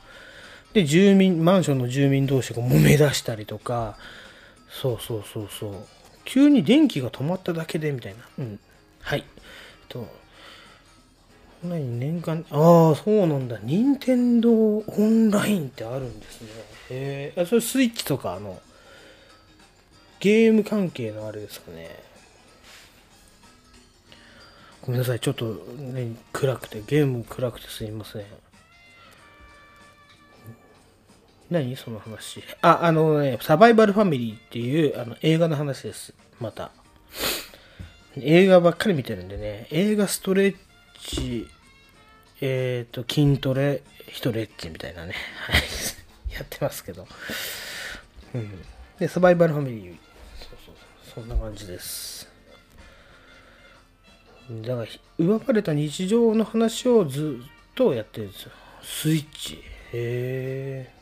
[0.72, 3.96] で住民マンションの住民同士が揉め出したりとか。
[4.70, 5.72] そうそうそうそう。
[6.24, 8.18] 急に電気が止まっただけでみたいな。
[8.38, 8.60] うん。
[9.00, 9.24] はい。
[9.88, 10.06] と
[11.64, 13.58] 何年間ああそうなんだ。
[13.62, 16.48] 任天堂オンラインってあるんですね。
[16.90, 18.60] へえそれスイッチとかあの
[20.20, 22.08] ゲーム関係のあれですかね。
[24.82, 25.44] ごめんなさい、ちょっと
[25.76, 28.22] ね、暗くて、ゲーム暗くてすいません。
[31.50, 31.76] 何？
[31.76, 32.42] その話。
[32.62, 36.14] あ、あのね、サバイバルファミリーっていうあの映画の話です。
[36.40, 36.70] また。
[38.16, 40.56] 映画ばっかり見てるんでね、映画ストレッ
[41.00, 41.48] チ、
[42.40, 43.82] えっ、と、筋トレ、
[44.12, 45.14] ストレッチみたいなね、
[45.46, 45.62] はい、
[46.34, 47.06] やってますけど。
[48.34, 48.64] うん。
[48.98, 49.96] で、サバイバルファミリー、
[50.38, 50.74] そうそう
[51.14, 52.28] そう、そんな感じです。
[54.62, 54.88] だから、
[55.18, 58.52] 奪われた日常の話をずっとやってるんですよ。
[58.82, 59.54] スイッチ。
[59.54, 59.60] へ
[59.92, 60.97] え。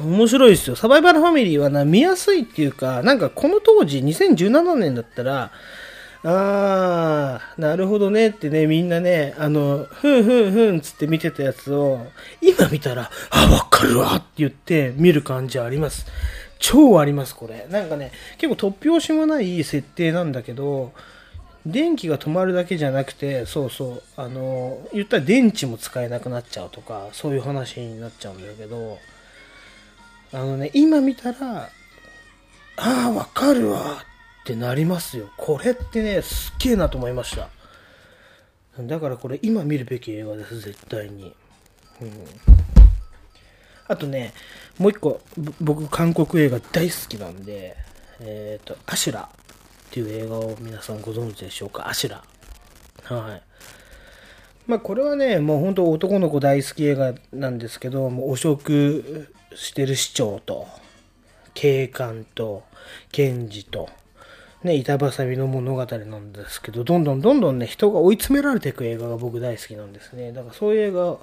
[0.00, 0.76] 面白いですよ。
[0.76, 5.52] サバイバルファミリーはな、見やすいっていうか、なんかこの当時、2017年だったら、
[6.26, 12.06] あー、なるほどねってね、みんなね、あの、ふんふんふんつって見てたやつを、
[12.40, 16.06] 今見たら、あ、わかるわって言って見る感じあります。
[16.58, 17.66] 超あります、これ。
[17.70, 20.92] なんかね、結構突拍子もない設定なんだけど、
[21.66, 28.98] 電気が止まるだけじゃなくて、そうそう、あの、言ったら電池も使えなくなっちゃうとか、そういう話になっちゃうんだけど、
[30.34, 31.70] あのね、今見たら、
[32.76, 34.02] ああ、わかるわ
[34.42, 35.30] ってなりますよ。
[35.36, 37.48] これってね、すっげえなと思いました。
[38.80, 41.32] だからこれ今見るべき映画です、絶対に。
[42.02, 42.10] うん、
[43.86, 44.34] あとね、
[44.76, 45.20] もう一個、
[45.60, 47.76] 僕、韓国映画大好きなんで、
[48.18, 49.26] えっ、と、アシュラっ
[49.92, 52.24] ていう映画を皆さんご存知でしょうか、アシュラ。
[53.16, 53.42] はい。
[54.66, 60.66] まあこれはね、もう本当男の子大好き映画なんですけど、もう汚職してる市長と、
[61.54, 62.64] 警官と、
[63.12, 63.88] 検事と、
[64.62, 70.32] ね、板挟みの物語なんですけど、どんどんどんどんね、人が追い詰められていく映画が僕大好きなんですね。
[70.32, 71.18] だからそういう映画、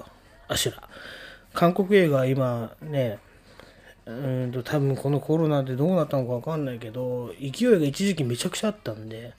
[0.48, 0.88] アシュラ。
[1.54, 3.20] 韓国映画は今ね、
[4.06, 9.34] うんと多分このコロナでどうなったのかわかんないけど、勢いが一時期めちゃくちゃあったんで、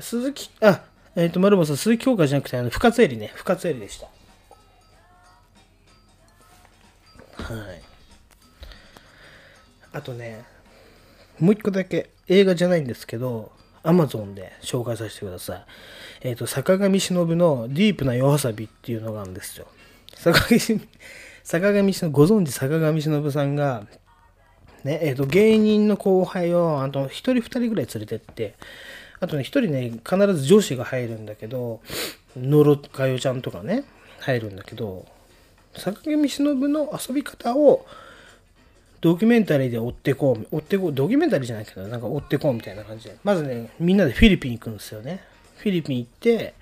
[0.00, 0.82] 鈴木、あ、
[1.16, 4.08] えっ、と、丸本さん、鈴木京香じゃなくて、あの、深津絵里ね、深津絵里でした。
[7.44, 7.82] はい。
[9.92, 10.44] あとね、
[11.38, 15.64] もう一個だけ映画じゃないんですけど、アマゾンで紹介させてください。
[16.22, 19.66] えっ、と、坂上忍のディープな夜遊びっていうのがあるんですよ。
[20.14, 20.58] 坂上、
[21.44, 23.86] 坂上忍、ご存知坂上忍さんが、
[24.84, 28.54] ね、えっ、と、芸人の後輩を、あと、一人二人ぐらい連れてって、
[29.20, 31.82] あとね、一人ね、必ず女子が入るんだけど、
[32.36, 33.84] のろかよちゃんとかね、
[34.20, 35.06] 入るんだけど、
[35.76, 37.86] 坂上忍の遊び方を、
[39.00, 43.16] ドキュメンタリーで追ってこう、追ってこう、ドキュメンタリーじゃないけど、なんか追ってこうみたいな感じで。
[43.22, 45.22] まずね、みんなでフィリピン行くんですよね。
[45.58, 46.54] フィリピン行って、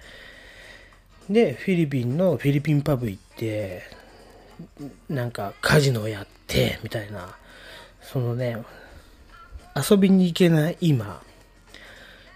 [1.30, 3.82] で、フィリピンのフィリピンパブ行って、
[5.08, 7.36] なんかカジノやって、みたいな、
[8.00, 8.58] そのね、
[9.76, 11.22] 遊びに行けない今、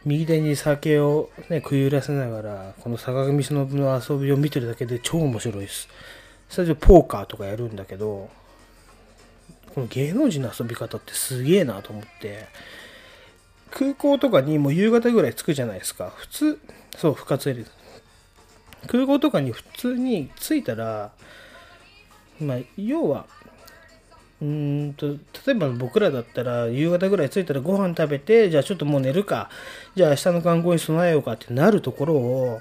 [0.04, 5.88] 右手に酒をね、食い入らせながら、この坂上忍の遊びを見てるだけで超面白いです。
[6.48, 8.30] 最初ポーカーとかやるんだけど、
[9.74, 12.46] この芸能人の遊び方ってすげえなと思って、
[13.70, 16.12] 空港とかにもう夕方ぐらい着くじゃないですか。
[16.16, 16.58] 普通、
[16.96, 17.70] そう、深津絵里
[18.86, 21.10] 空港とかに普通に着いたら、
[22.40, 23.26] まあ、要は、
[24.40, 25.18] うんと、例
[25.48, 29.50] えば僕らだったら、夕方ぐらい着いたらご飯食べて、じゃあちょっともう寝るか、
[29.94, 32.60] じゃあ明日の観光に備えようかってなるところを、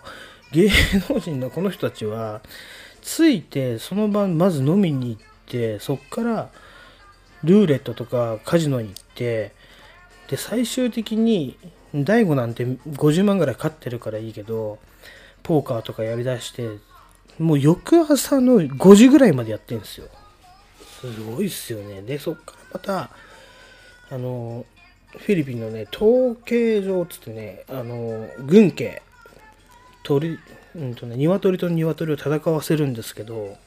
[0.51, 0.69] 芸
[1.09, 2.41] 能人のこの人たちは、
[3.05, 6.49] 着いて、その晩まず飲みに行って、そっから、
[7.43, 9.53] ルーレットとかカジノに行って、
[10.29, 11.57] で、最終的に、
[11.93, 14.79] 大悟なんて50万ぐらい勝ってるからいいけど、
[15.43, 16.79] ポーカーとかやりだして、
[17.37, 20.07] もう翌朝の5時ぐらいまでやってるんですよ。
[21.01, 22.01] すごいっすよね。
[22.01, 23.11] で、そっからまた、
[24.09, 24.65] あの、
[25.11, 29.01] フィリピンのね、統計場っつってね、あの、軍警、
[30.03, 30.39] 鳥、
[30.75, 33.57] うんとね、鶏と鶏を戦わせるんですけど、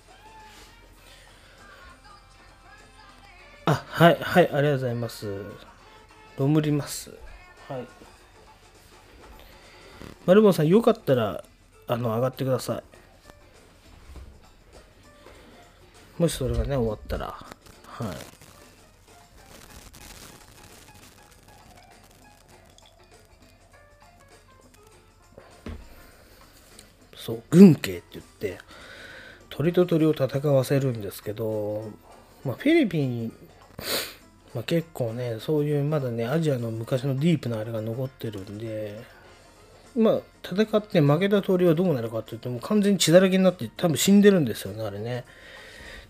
[3.64, 5.42] あ、はい、はい、ありがとうございます。
[6.38, 7.10] ロムります。
[7.68, 7.86] はい。
[10.26, 11.42] マルボンさん、よかったら、
[11.86, 12.82] あの、上がってくださ
[16.18, 16.20] い。
[16.20, 17.26] もしそれがね、終わったら。
[17.86, 18.37] はい。
[27.28, 28.58] そう、軍警って言って、
[29.50, 31.90] 鳥と鳥を戦わせるんですけど、
[32.42, 33.32] まあ、フィリピン、
[34.54, 39.02] まあ、結構ね、そういうまだね、アジアの昔のディープなあれが残ってるんで、
[39.94, 45.26] まあ、戦って負けた鳥はどうなるかっていうと、もう完全に血だらけになって多分死んでるんですよね、あれね。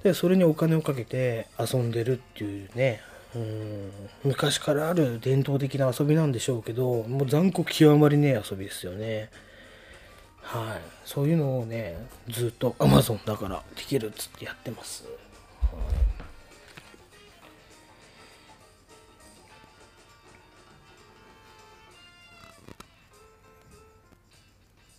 [0.05, 3.01] で、それにお金をかけて遊んでるっていうね、
[3.35, 3.91] うん
[4.25, 9.29] 昔からある伝統的な遊びなんでしょうけどもう残酷極まりねえ遊びですよね
[10.49, 10.81] はい。
[11.05, 15.05] そういうのをねずっと Amazon だからできるっつってやってます、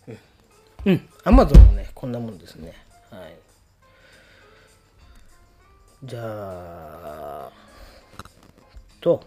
[0.06, 0.18] はい。
[0.86, 2.72] うん、うん、Amazon もねこんなもんですね。
[3.10, 3.34] はい。
[6.04, 7.50] じゃあ
[9.00, 9.24] と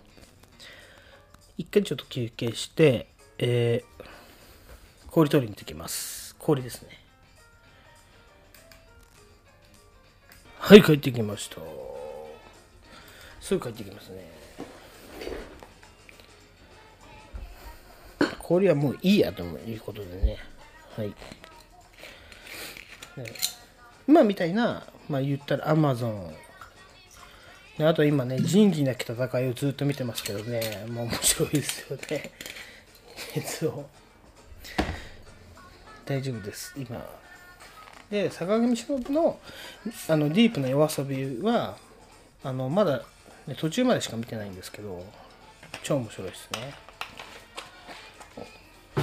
[1.57, 4.03] 一回ちょっと休憩して、えー、
[5.13, 6.35] 氷取りに行ってきます。
[6.39, 6.89] 氷ですね。
[10.57, 11.57] はい帰ってきました。
[13.39, 14.27] すぐ帰ってきますね。
[18.39, 20.37] 氷はもういいやということでね。
[20.97, 21.13] はい。
[24.07, 26.33] 今みたいなまあ言ったらアマゾン
[27.77, 32.31] であと今ね、仁義なき戦いをずっと見てますけどね、もう面白いですよね。
[33.45, 34.02] そう。
[36.05, 37.03] 大丈夫です、今。
[38.09, 39.39] で、坂上忍の
[40.07, 41.77] あのディープな夜遊びは、
[42.43, 43.03] あのまだ、
[43.47, 45.05] ね、途中までしか見てないんですけど、
[45.83, 46.73] 超面白いですね。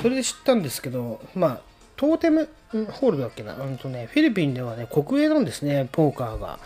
[0.01, 1.61] それで知ったんですけど、まあ、
[1.97, 2.49] トーテム
[2.93, 6.59] ホールだっけな、うんとね、フィリピンではね、国営なんですね、ポーカーが。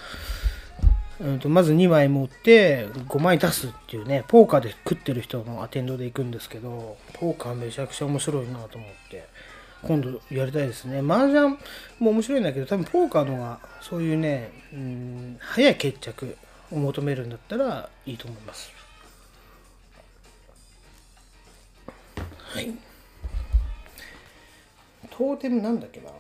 [1.20, 9.28] うん、とまず2枚持って5枚出すっていうねポーカーで食ってる人のアテンドで行くんですけどポーカーめちゃくちゃ面白いなと思って
[9.86, 10.98] 今度やりたいですね。
[10.98, 11.58] 麻雀
[11.98, 16.36] も面白いんだけど多分ポーカーのがそういうね、うん、早い決着
[16.70, 18.72] を求めるんだったらいいと思います。
[22.54, 22.72] はい。
[25.10, 26.10] トーテムなんだっけな。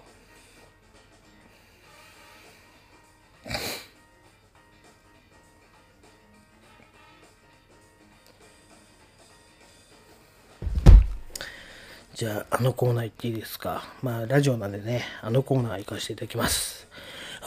[12.14, 13.82] じゃあ、あのコーナー行っていいですか？
[14.00, 16.86] まあ、ラジオなんでね、あのコーナー行かせていただきます。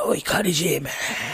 [0.05, 0.89] おい、カリジーメ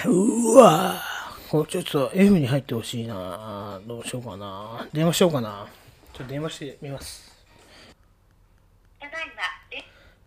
[0.05, 1.01] うわ
[1.49, 5.65] これちょっと F に入ってほしいなどうしようかな電話しようかな
[6.13, 7.33] ちょっと電話してみます。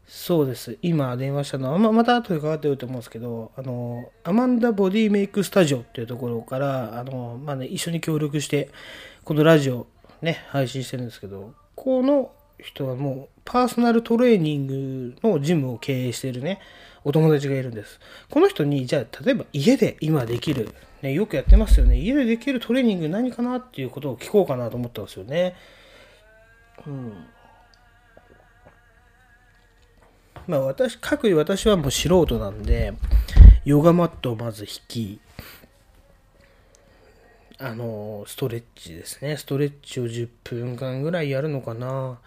[0.08, 0.76] そうです。
[0.82, 8.70] 今電話したのは、ままた後でかかってると思うんですけど、あの、アマンダボディメイクスタジオっていうところから、あの、まあね、一緒に協力して、
[9.22, 9.86] このラジオ
[10.22, 12.32] ね、配信してるんですけど、この
[12.66, 16.60] 人はもうパーソナルトレーニングのジムを経営しているね、
[17.04, 18.00] お友達がいるんです。
[18.28, 21.96] この人に、じゃあ、例えば家で今できる、ね、よくやってますよね。
[21.96, 25.54] 家でできるトレーニング何かなっていうことを聞こうかなと思ったんですよね。
[26.86, 27.12] うん。
[30.48, 32.92] まあ私、各位私はもう素人なんで、
[33.64, 35.20] ヨガマットをまず引き、
[37.58, 39.36] あの、ストレッチですね。
[39.36, 42.18] ストレッチを10分間ぐらいやるのかな。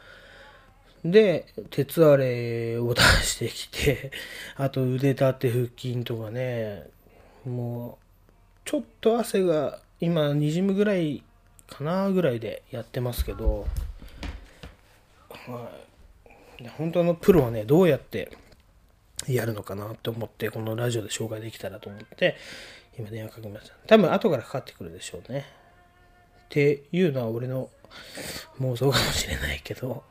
[1.05, 4.11] で、鉄アレを出してきて、
[4.57, 6.87] あと腕立て腹筋とかね、
[7.45, 8.05] もう、
[8.65, 11.23] ちょっと汗が今滲むぐらい
[11.67, 13.65] かなぐらいでやってますけど、
[16.77, 18.37] 本当のプロはね、どうやって
[19.27, 22.35] やるのかなって思って、このラジオで紹介できたらと思って、
[22.97, 23.75] 今電話かけました。
[23.87, 25.45] 多分後からかかってくるでしょうね。
[26.45, 27.69] っていうのは俺の
[28.59, 30.03] 妄想かもしれないけど、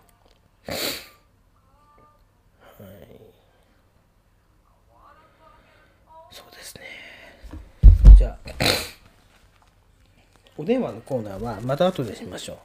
[0.69, 0.79] はい。
[6.31, 6.83] そうですね。
[8.17, 8.51] じゃあ、
[10.57, 12.57] お電話のコーナーはまた後でしましょう。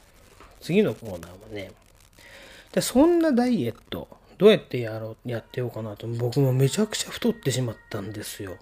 [0.61, 1.71] 次のコーナーはね、
[2.71, 8.57] でそんなダイエット、どうやってやろう、やってようかなと、僕もめちゃくちゃ太ってしまったんですよ。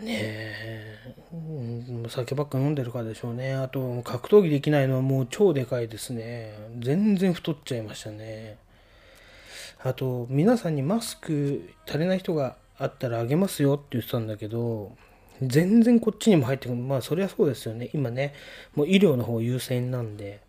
[0.00, 3.54] ねえ、うん酒ばっか飲んでるからでしょうね。
[3.54, 6.54] あと、格闘技できないのはもう超でかいですね。
[6.78, 8.58] 全然太っちゃいましたね。
[9.82, 14.96] あと、皆さんにマスク足りない人があったらあげますよって言ってたんだけど、
[15.42, 16.76] 全然こっちにも入ってくる。
[16.76, 17.90] まあ、そりゃそうですよね。
[17.94, 18.34] 今ね、
[18.74, 20.40] もう医療の方優先なんで、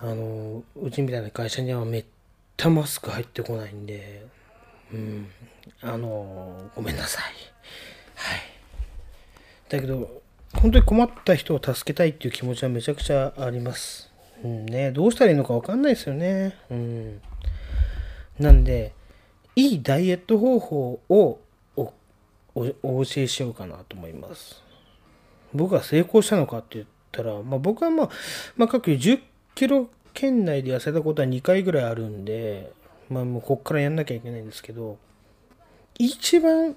[0.00, 2.04] あの、うちみたいな会社にはめっ
[2.56, 4.26] たマスク入ってこないんで、
[4.92, 5.28] うん、
[5.80, 7.24] あの、ごめんなさい。
[9.68, 10.22] だけど、
[10.54, 14.10] 本当に困った人を助けたいっていう気持ちはめちゃくちゃあります。
[14.44, 16.56] うんね、どうしたらいいのかわかんないですよね。
[16.70, 17.20] うん。
[18.38, 18.92] なんで、
[19.56, 21.40] いいダイエット方法を
[21.76, 21.92] お
[22.54, 24.62] おお教えしようかなと思います。
[25.52, 28.10] 僕が成功したのかって言ったら、まあ、僕はまあ、
[28.56, 29.20] まあ、各10
[29.54, 32.72] キロ圏内で痩せたことは2回ぐらいあるんで、
[33.10, 34.98] まあ、もうこっからやんなきゃいけないんですけど、
[35.98, 36.76] 一番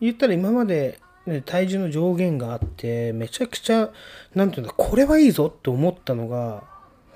[0.00, 3.90] 言ったら今までね、体重の上限があって、めちゃくちゃ、
[4.34, 6.62] なんていうんだ、これはいいぞって思ったのが、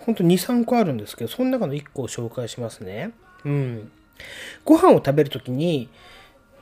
[0.00, 3.12] ほんと2、3個あるんですけど、その中の1個を紹介しますね。
[3.44, 3.92] うん。
[4.64, 5.88] ご飯を食べるときに、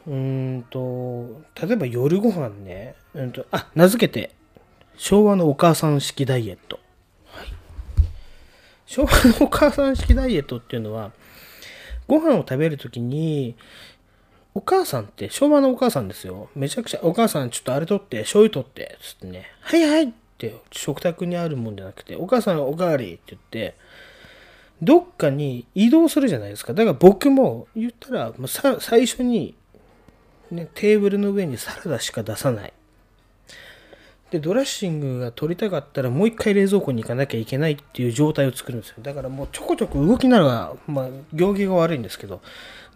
[0.07, 4.35] うんと、例えば夜ご飯ね、うんと、あ、名付けて、
[4.97, 6.79] 昭和のお母さん式ダイエット。
[7.27, 7.47] はい。
[8.85, 9.11] 昭和
[9.41, 11.13] のお母さん式ダイエットっていうのは、
[12.07, 13.57] ご飯を食べるときに、
[14.59, 16.51] お母さんって昭和のお母さんですよ。
[16.57, 23.77] めちゃくちゃ、お母さんちょっとあれ取って、醤油取って、つってね、はいはいって食卓にあるもんじゃなくて、お母さんおかわりって言って、
[24.83, 26.75] どっかに移動するじゃないですか。
[26.75, 28.33] だから僕も言ったら、
[28.81, 29.55] 最初に、
[30.51, 32.73] ね、テーブルの上にサラダしか出さない。
[34.31, 38.97] で、ドラッシングが取りたかったらもう一回冷蔵庫に行かなきゃいけないっていう状態を作るんですよ。
[39.01, 42.43] だからもうちょこちょこ動きながら、まあ、行儀が悪いんですけど、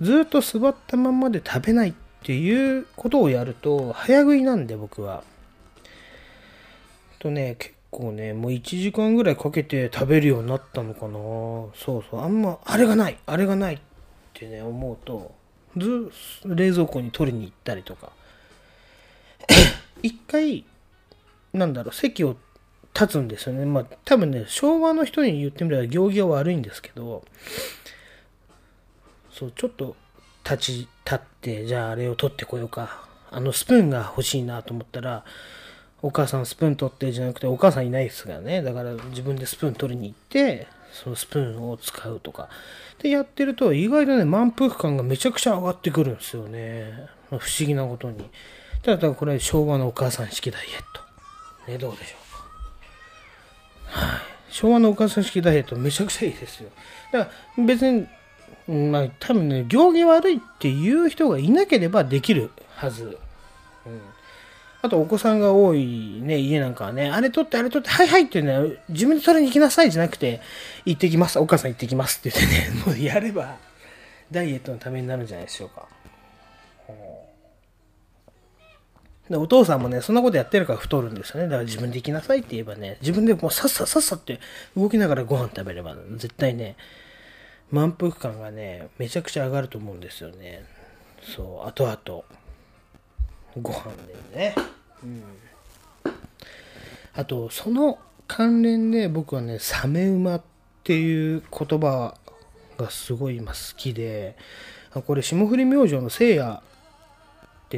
[0.01, 5.24] ずっと座ったまんまで食べないっていうことをやると、早食いなんで僕は。
[7.18, 11.12] とね、結構ね、もう1時間ぐらいかけて食べるようになったのかな。
[11.74, 13.78] そうそう、あんま、あれがない、あれがないっ
[14.35, 15.35] てね、思うと、
[15.76, 16.11] ず
[16.45, 18.11] 冷蔵庫に取りに行ったりとか。
[20.03, 20.64] 一回、
[21.53, 22.36] なんだろう、席を
[22.94, 23.64] 立つんですよね。
[23.64, 27.24] まあ、多分ね、昭和の人に言ってみれば行儀は悪いんですけど、
[29.30, 29.96] そう、ちょっと
[30.44, 30.72] 立ち、
[31.05, 33.07] 立って、じゃああれを取ってこようか。
[33.30, 35.24] あのスプーンが欲しいなと思ったら、
[36.03, 38.61] お母さんスプーン取ってじゃなくて、お母さんいないですからね。
[38.62, 42.50] だから自分でスプーン取りに行って、そのスプーンを使うとか。
[42.98, 47.07] で、やってると、意外とね、満腹感がめちゃくちゃ上がってくるんですよね。
[47.30, 48.28] 不思議なことに。
[48.82, 51.12] ただ、これ昭和のお母さん式ダイエット。
[51.69, 52.17] ね、どうでしょ
[53.91, 54.07] うか。
[54.07, 54.21] はい。
[54.51, 56.71] 昭和のお母さん式ダイエットめちゃくちゃいいですよ。
[57.13, 58.07] だから別に、
[58.91, 63.19] まあ多分ね、行儀悪いっていう人がいなければできるはず。
[63.87, 64.01] うん。
[64.85, 70.41] あとお子さんが多いね、家なんかはね、あれ取ってあれ取って、はいはいっていうね、自分で取りに行きなさいじゃなくて、
[70.84, 73.59] 行ってきます、お母さん行ってきますって言ってね、 もうやれば、
[74.33, 75.87] ダイエットのためになるんじゃないでしょうか。
[79.30, 81.46] でお父さんもね、そんなことやってるから太るんですよね。
[81.46, 84.40] だから自分で行きなさいって言えばね、自分でもうさっささっさって
[84.76, 86.76] 動きながらご飯食べれば、絶対ね、
[87.70, 90.64] 満腹感がね、めちゃくちゃ上がると思うんですよね。
[91.34, 92.24] そう、後々、
[93.61, 93.84] ご飯
[94.32, 94.54] でね。
[95.03, 95.22] うん。
[97.14, 100.42] あと、その関連で僕はね、サメ馬っ
[100.84, 102.16] ていう言葉
[102.76, 104.36] がすごい今好きで、
[105.07, 106.62] これ霜降り明星のせいや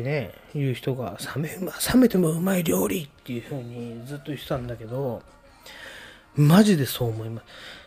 [0.01, 5.23] ってね、いう人が、冷め、冷めてもうまい料理っていう風にずっと言ってたんだけど、
[6.35, 7.45] マジでそう思います。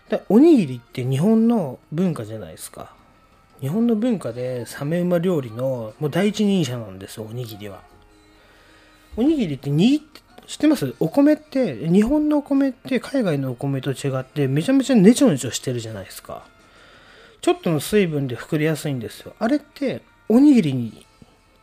[0.08, 2.94] だおにぎりって日本の文化じゃないですか。
[3.60, 7.82] 日本の文化でサメ馬料理のもう第一人者なんですよ、おにぎりは。
[9.18, 10.96] おにぎりって握って、知ってます？
[11.02, 16.48] お米って、日本のお米って海外のお米と違ってめちゃめちゃネチョネチョしてるじゃないですか。
[17.42, 19.34] ちょっとの水分で膨れやすいんですよ。
[19.40, 21.06] あれっておにぎりに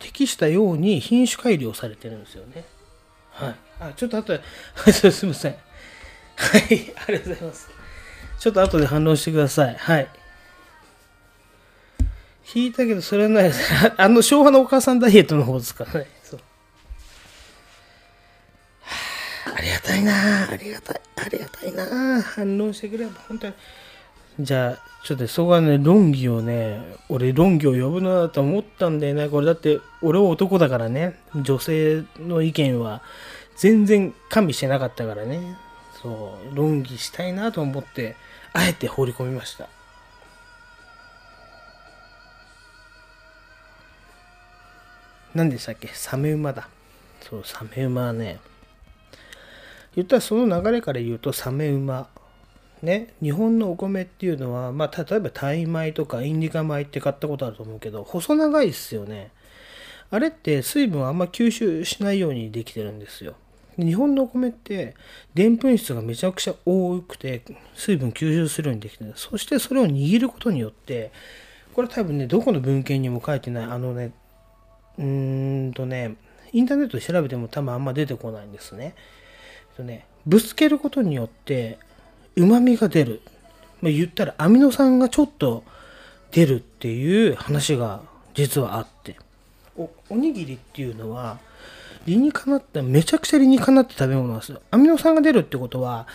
[0.04, 2.64] 適したように品種改良されてるんですよね。
[3.30, 3.54] はい。
[3.80, 4.42] あ、ちょっと後で、
[4.92, 5.56] すいません。
[6.36, 7.68] はい、ありがとうございます。
[8.38, 9.74] ちょっと後で反論してください。
[9.74, 10.08] はい。
[12.44, 13.64] 聞いたけど、それはないです。
[13.96, 16.06] あの、昭和のお母さんダイエットの方ですからね。
[16.22, 16.40] そう。
[19.46, 21.00] あ、ありがたいなありがたい。
[21.16, 23.54] ありがたいな反論してくれば、本当に。
[24.40, 29.28] じゃあ、ちょっとそこはね、論議をね、俺論議を呼ぶなと思ったんだよね。
[29.28, 33.02] これだって、俺は男だからね、女性の意見は
[33.56, 35.56] 全然加味してなかったからね。
[36.02, 38.16] そう、論議したいなと思って、
[38.52, 39.68] あえて放り込みました。
[45.34, 45.88] 何でしたっけ？
[45.92, 46.68] サメ馬だ。
[47.20, 48.40] そう、サメ馬はね、
[49.94, 52.08] 言ったらその流れから言うとサメ馬。
[52.84, 59.30] ね、日本のお米っていうのは、まあ、例えばタイ米とかインディカ米って買ったことあると思うけど、細長いっすよね。
[60.10, 63.34] あれって水分をあんま吸収しないようにできてるんですよ。
[63.76, 64.94] 日本のお米って、
[65.34, 67.42] でんぷん質がめちゃくちゃ多くて、
[67.74, 69.12] 水分吸収するようにできてる。
[69.16, 71.10] そしてそれを握ることによって、
[71.72, 74.12] これ多分ね、どこの文献にも書いてない、あのね、
[74.98, 76.16] うーんとね、
[76.52, 78.94] インターネットで調べても多分あんま出てこないんですね。
[79.76, 81.78] とね、ぶつけることによって、
[82.36, 83.20] 旨味が出る。
[83.80, 85.64] まあ、言ったらアミノ酸がちょっと
[86.30, 88.00] 出るっていう話が
[88.34, 89.16] 実はあって。
[89.76, 91.38] お、おにぎりっていうのは、
[92.06, 94.60] 理にかなった、めちゃくちゃ理にかなって食べ物なんですよ。
[94.70, 96.06] アミノ酸が出るってことは、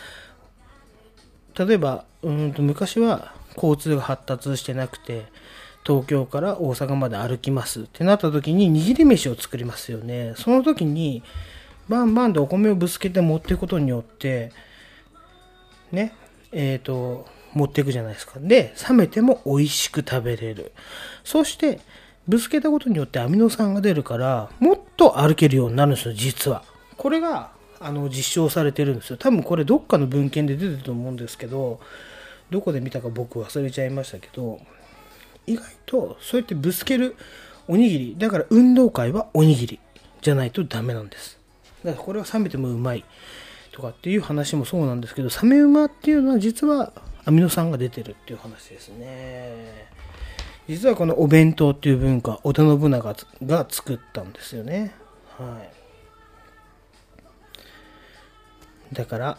[1.58, 5.26] 例えば、うんと昔は交通が発達してなくて、
[5.86, 10.34] 東京から大阪まで歩きますってなった時に握り飯を作りますよね。
[10.38, 11.24] その時に、
[11.88, 14.52] バンバンとお米をぶつけて持っていくことによって、
[15.91, 16.14] ね、
[16.52, 18.40] えっ、と、持っていくじゃないですか。
[18.40, 20.72] で、冷めても美味しく食べれる。
[21.24, 21.80] そして、
[22.28, 26.64] ぶつけたことによってアミノ酸が出るから、もっと歩けるようになるんですよ、実は。
[26.95, 29.18] これが、あの、実証されてるんですよ。
[29.18, 31.80] 多分これどっかの文献で出てると思うんですけど、
[32.52, 34.60] どこで見たか僕忘れちゃいましたけど、
[35.48, 37.16] 意外とそうやってぶつける
[37.68, 39.80] おにぎり、だから運動会はおにぎり
[40.22, 41.40] じゃないとダメなんです。
[41.84, 43.06] だからこれは冷めてもうまい
[43.80, 46.91] とかっていう話もそうなんですけど、冷め馬っていうのは実は
[47.26, 49.88] アミノ酸が出てるっていう話ですね。
[50.68, 53.15] 実はこのお弁当っていう文化、織田信長
[53.45, 54.93] が作ったんですよね。
[55.38, 55.61] は
[58.91, 58.95] い。
[58.95, 59.38] だから、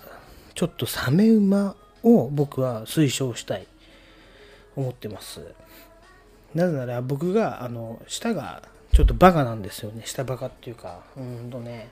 [0.54, 3.66] ちょっとサメ馬を僕は推奨したい、
[4.74, 5.54] 思ってます。
[6.54, 8.62] なぜなら僕が、あの、舌が
[8.92, 10.02] ちょっとバカなんですよね。
[10.06, 11.90] 舌バカっていうか、うんとね、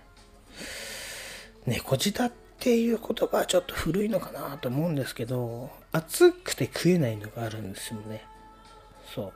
[1.69, 8.25] 猫舌っていう言葉はちょっと古いのかなと思うんですけど、熱くて食えないのがあるんですよね。
[9.15, 9.33] そう。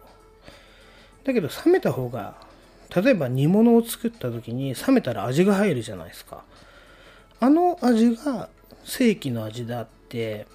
[1.24, 2.34] だけど冷めた方が、
[2.94, 6.44] 例えば煮物を作った時に冷めたら味が入るじゃないですか。
[7.40, 8.48] あの味が
[8.84, 10.46] 正規の味であって、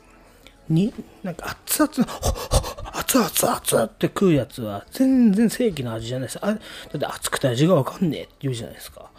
[0.70, 0.94] に、
[1.24, 6.40] なんか熱々の、ほっほっ熱々熱々って食うやつは全然正規の味じゃないです。
[6.42, 6.60] あだっ
[7.00, 9.10] て熱くて味がわかんねえって言うじゃないですか。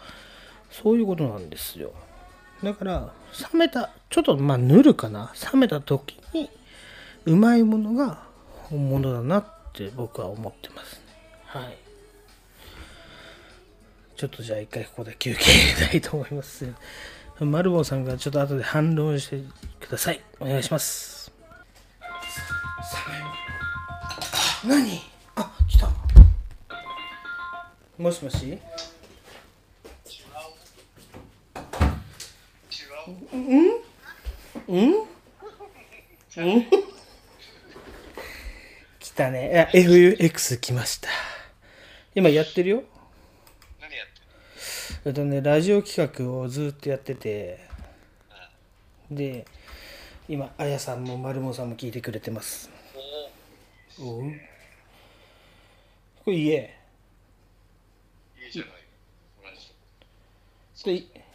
[0.69, 1.91] そういうことなんですよ。
[2.63, 3.13] だから、
[3.53, 5.31] 冷めた、ちょっとまあぬるかな。
[5.53, 6.49] 冷めた時に
[7.25, 8.23] うまいものが
[8.63, 11.01] 本物だなって僕は思ってますね。
[11.45, 11.77] はい。
[14.17, 16.67] ちょっとじゃあ一回ここで休憩入れたいと思います。
[17.39, 19.41] マルボンさんがちょっと後で反論して
[19.79, 20.21] ください。
[20.41, 21.31] お願いします。
[24.65, 24.99] 何？
[25.37, 25.89] あ、来た。
[27.97, 28.59] もしもし？
[33.33, 33.39] うん？
[34.67, 34.93] うん？
[36.37, 36.65] うん？
[38.99, 39.51] 来たね。
[39.51, 41.09] いや FX 来ました。
[42.15, 42.83] 今やってるよ。
[43.81, 44.13] 何やって
[45.05, 47.59] えっとね、ラジオ企画をずっとやってて、
[49.09, 49.45] で、
[50.27, 52.69] 今、あやさんもまるもさんも聞いてくれてます。
[53.99, 54.31] おう。
[56.23, 56.75] これ家？
[58.39, 58.73] 家じゃない。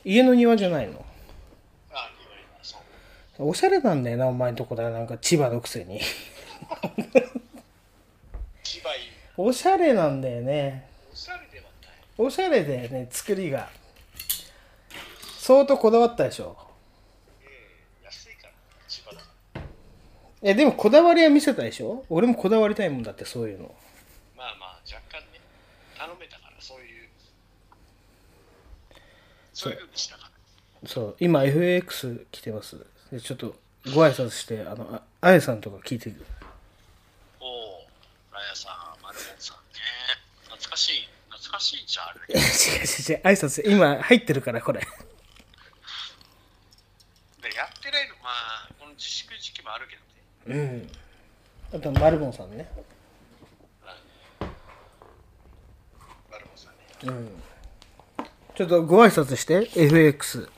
[0.05, 1.05] 家の庭じゃないの？
[3.39, 4.91] おしゃれなんだよな、お前んとこだよ。
[4.91, 6.01] なんか千葉のくせに。
[8.63, 9.03] 千葉いい
[9.37, 10.89] おしゃれなんだよね。
[11.13, 13.69] おしゃれではないおしゃれだよね、作りが。
[15.39, 16.57] 相当こだわったでしょ。
[20.47, 23.75] え、でもこだわりは見せたでしょ俺もこだわりたいもんだって、そういうの。
[24.37, 25.41] まあまあ若干ね
[25.97, 27.09] 頼めたからそういう
[29.55, 30.31] そういうふうにしたか
[30.83, 32.77] らそう、今 FX 来てます。
[33.15, 33.55] でちょっと
[33.95, 36.27] ご挨拶して、あの、ああやさんとか聞いてくる。
[37.39, 37.87] おお
[38.33, 39.81] ラヤさんマルモンさんね
[40.47, 44.81] 懐かしい懐かしいじゃんあるいや、違う違う違う、挨拶、今入ってるから、これ。
[44.81, 44.87] で
[47.55, 50.89] やってないのまあこの自粛時期もあるけどね
[51.73, 51.79] うん。
[51.79, 52.69] あと、マルボンさんね。
[54.41, 57.31] マルモンさんねうん。
[58.57, 60.49] ちょっとご挨拶して、FX。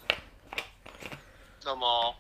[1.62, 2.14] どうも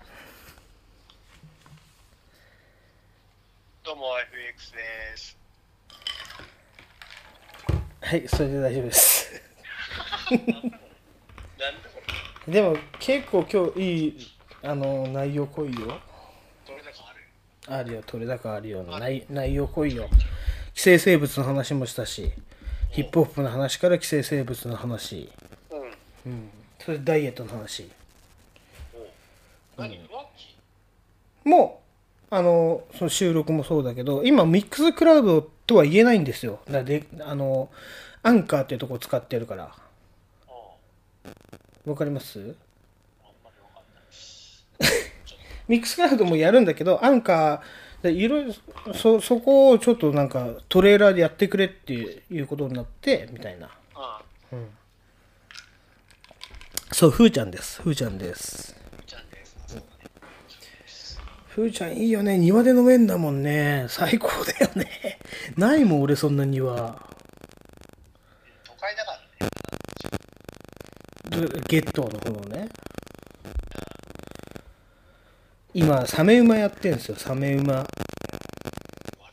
[3.86, 5.38] どうも FX です。
[8.00, 9.42] はい、それで大丈夫です。
[12.50, 14.32] でも、結構今日いい、
[14.64, 16.00] あの、内容濃いよ。
[17.68, 17.92] ある？
[17.94, 18.98] よ、取れ高あるよの。
[18.98, 20.10] 内内容濃いよ。
[20.74, 22.32] 寄生生物の話もしたし、
[22.90, 25.30] ヒップホップの話から寄生生物の話、
[25.70, 26.32] うん。
[26.32, 26.50] うん。
[26.80, 27.88] それでダイエットの話。
[29.76, 29.96] 何？
[30.10, 30.56] ワッキ
[31.44, 31.85] もう、
[32.28, 36.60] あの、その収録もそうだけど、今、ミックスクラウドとは言えないんですよ。
[36.68, 37.70] だで、あの、
[38.22, 39.72] アンカーっていうとこ使ってるから。
[41.84, 42.56] わかります？
[45.68, 48.52] ミックスクラウドもやるんだけど、アンカーでいろいろ、
[48.92, 53.70] そ、そこをちょっとなんかトレーラーでやってくれっていうことになって、みたいな。
[53.94, 54.20] あ
[54.52, 54.68] うん。
[56.92, 57.82] そう、ふーちゃんです。
[57.82, 57.94] ふー。
[57.94, 58.76] ちゃんです
[61.56, 62.36] ふーちゃんいいよね。
[62.36, 63.86] 庭で飲めんだもんね。
[63.88, 65.18] 最高だよね。
[65.56, 66.74] ないもん、俺そんな庭。
[68.62, 69.12] 都会だか
[71.30, 72.68] らねどゲットーの方のね。
[75.72, 77.72] 今、サメ馬やってんすよ、サメ馬。
[77.76, 77.86] わ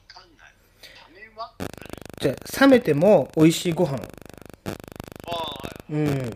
[0.08, 1.52] かんないサメ馬？
[2.22, 3.98] じゃあ冷めても美味しいご飯
[5.90, 6.34] うん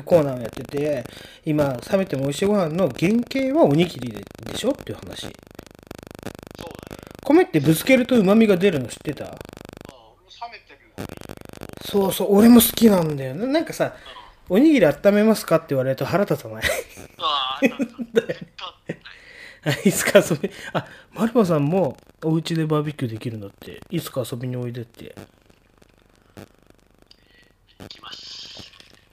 [0.00, 1.04] ってコーナーをやってて
[1.44, 4.70] 今冷めても美味しいご飯の原型はおにぎりででしょ？
[4.70, 5.28] っていう話。
[7.24, 9.24] 米ってぶつけると旨味が出るの知ってた？
[11.84, 13.94] そうそう俺も好きなんだよななんかさ
[14.48, 16.62] おにぎり温めますかって言われると腹立たない
[19.64, 25.14] あいつか遊びあマルマさんもお家でバーベキューできるんだっていつか遊びにおいでって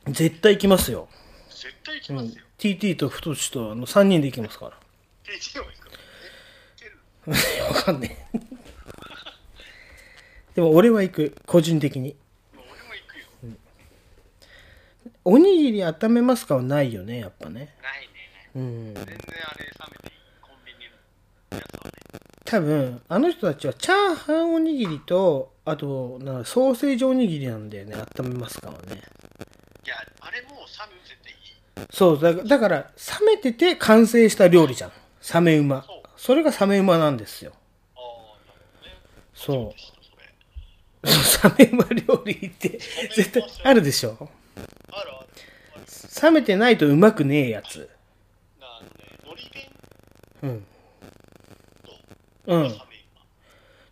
[0.07, 1.07] 絶対行きますよ
[1.49, 2.43] 絶対行きますよ。
[2.57, 4.71] TT と太志とあの3人で行きますから
[5.23, 5.83] TT も行く
[7.75, 8.39] わかんねえ。
[10.55, 12.15] でも俺は行く、個人的に。
[13.43, 13.57] うん
[15.25, 17.73] おにぎり温めますかはないよね、やっぱね。
[17.81, 18.49] ないね。
[18.55, 18.93] うん。
[18.93, 19.23] 全然あれ冷
[19.91, 20.13] めていい。
[20.41, 20.79] コンビニ
[21.49, 21.91] のやつはね。
[22.43, 29.01] 多分、あの人たちはチャーハンおにぎりと、あと、なんかソーセージおにぎりなんだよね、温めますかはね。
[29.85, 30.55] いや、あれもう冷
[30.93, 31.87] めてていい。
[31.91, 32.77] そう、だだから、
[33.19, 34.91] 冷めてて完成した料理じゃん。
[35.33, 35.85] 冷め馬。
[36.15, 37.53] それが冷め馬なんですよ。
[39.33, 41.07] そう。
[41.59, 42.79] 冷め馬料理って
[43.13, 44.29] 絶対あるでしょ
[46.21, 47.89] 冷めてないとうまくねえやつ。
[50.41, 50.65] うん。
[52.45, 52.69] うん。
[52.69, 52.83] だか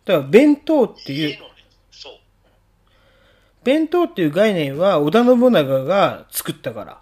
[0.06, 1.38] ら弁当っていう、
[3.64, 6.98] 弁当っていう概念は織田信長が作ったから。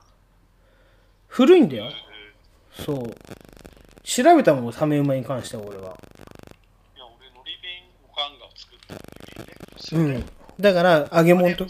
[1.29, 1.87] 古いんだよ。
[2.73, 3.13] そう。
[4.03, 5.97] 調べたもん、サメ馬に関しては俺は。
[9.93, 10.25] うん。
[10.61, 11.67] だから、揚げ物と、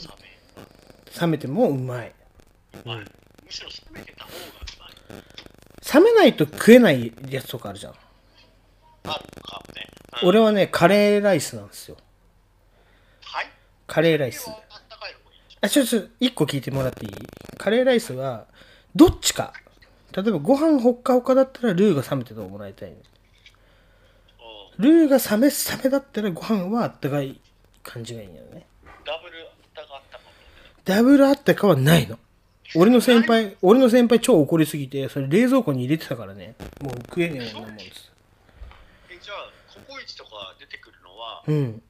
[1.20, 2.12] 冷めてもうまい。
[2.84, 2.92] うん。
[2.92, 3.06] む
[3.48, 4.40] しろ冷めてた方がう
[4.80, 5.94] まい。
[5.94, 7.92] 冷めないと食えないやつとかあるじゃん。
[7.92, 9.86] あるかもね。
[10.24, 11.96] 俺はね、カレーライスなんですよ。
[13.90, 14.48] はいカレーライス。
[15.60, 17.12] あ、ちょ、ちょ、一個聞いてもらっていい？
[17.58, 18.46] カレーライスは、
[18.94, 19.52] どっちか。
[20.12, 22.96] 例えばご飯ほっかほかだったらルーが冷めててもらいたいの。
[24.78, 25.54] ルーが冷め、冷
[25.84, 27.40] めだったらご飯はあったかい
[27.82, 28.64] 感じがいいんだよね。
[29.04, 30.24] ダブルあったかあったか。
[30.84, 32.16] ダブルあったかはないの。
[32.76, 36.54] 俺の先輩、俺の先輩超怒りすぎて、それ冷蔵庫に入れてたからね。
[36.80, 38.12] もう食えねえもんなもんです。
[39.10, 39.50] え、じゃあ、
[39.86, 41.82] ココイチとか出てくるのは、うん。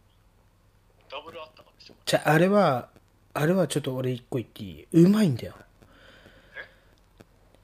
[1.10, 1.94] ダブルあったかでしょ。
[2.10, 2.88] じゃあ、あれは、
[3.34, 4.86] あれはちょっと俺一個言っていい？
[5.04, 5.54] うまいんだよ。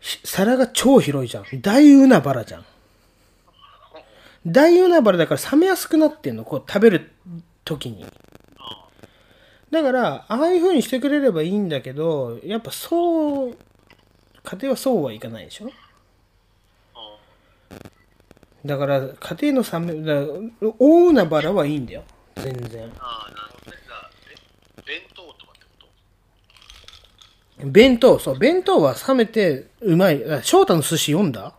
[0.01, 1.45] し皿が超広いじゃん。
[1.61, 2.65] 大海原じゃん。
[4.47, 7.11] 大海原だから冷めやすくなってんの、こう食べる
[7.65, 8.07] 時に。
[9.73, 13.57] だから、ああいう風にしてくれればいいんだけど、やっぱそう、
[14.45, 15.73] 家庭はそうはいかないでしょ？
[18.65, 22.05] だから、家庭の冷め、大海原はいいんだよ。
[22.37, 22.93] 全然。
[23.01, 23.56] ああ、
[24.87, 25.89] 弁当とかってこ
[27.61, 27.67] と？
[27.67, 30.31] 弁当、そう、弁当は冷めてうまい。
[30.31, 31.55] あ翔太の寿司読んだ？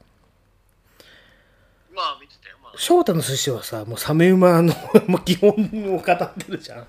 [1.94, 2.58] まあ、見てたよ。
[2.64, 4.74] まあ、翔太の寿司はさ、もうサメ馬の
[5.08, 5.50] もう基本
[5.96, 6.88] を語ってるじゃん。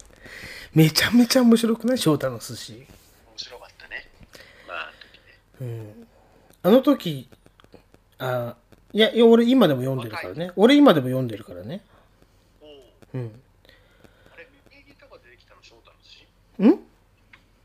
[0.74, 1.98] めちゃめちゃ面白くない？
[1.98, 2.72] 翔太の寿司。
[2.74, 2.86] 面
[3.36, 4.08] 白かったね。
[4.68, 4.92] まあ、
[5.60, 6.06] うん。
[6.62, 7.28] あの時、
[8.18, 8.54] あ、
[8.92, 10.52] いや、いや俺今でも読んでるからね。
[10.56, 11.80] 俺今でも読んでるからね。
[13.14, 13.40] うん。
[14.34, 16.26] あれ、メネギとか出てきたの翔太の寿司
[16.66, 16.66] ん？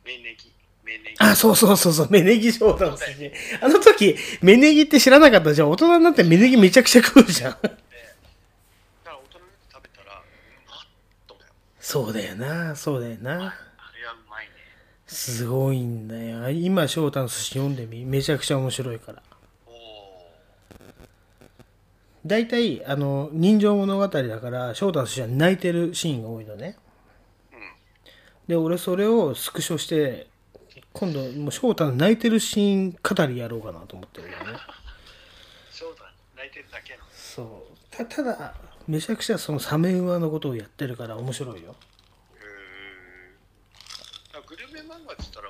[0.05, 0.51] メネギ。
[0.83, 1.15] メネギ。
[1.19, 3.31] あ、そうそうそうそう、メネギ翔太の寿司。
[3.61, 5.71] あの時、メネギって知らなかったじゃん。
[5.71, 7.57] 大人になってメネギめちゃくちゃ食うじゃん。
[11.79, 13.31] そうだよな、そうだよな。
[13.31, 13.51] あれはう
[14.29, 14.51] まいね。
[15.05, 16.49] すごいんだよ。
[16.49, 18.03] 今、翔太の寿司読んでみ。
[18.05, 19.21] めちゃくちゃ面白いから。
[22.25, 26.77] 大体、あの、人情物語だから、翔太の寿司は泣いてるシーンが多いのね。
[28.47, 30.27] で、俺それをスクショして、
[30.91, 34.45] 今度、もう翔太の泣いてるシーン語りやろうかなと思ってるよね。
[35.71, 36.03] 翔太、
[36.35, 36.99] 泣いてるだけの。
[37.11, 37.77] そう。
[37.89, 38.53] たただ、
[38.87, 41.75] めちゃくちゃそのサメ馬のことをやってるから面白いよ。
[44.33, 45.49] だからグルメ漫画って言ったら、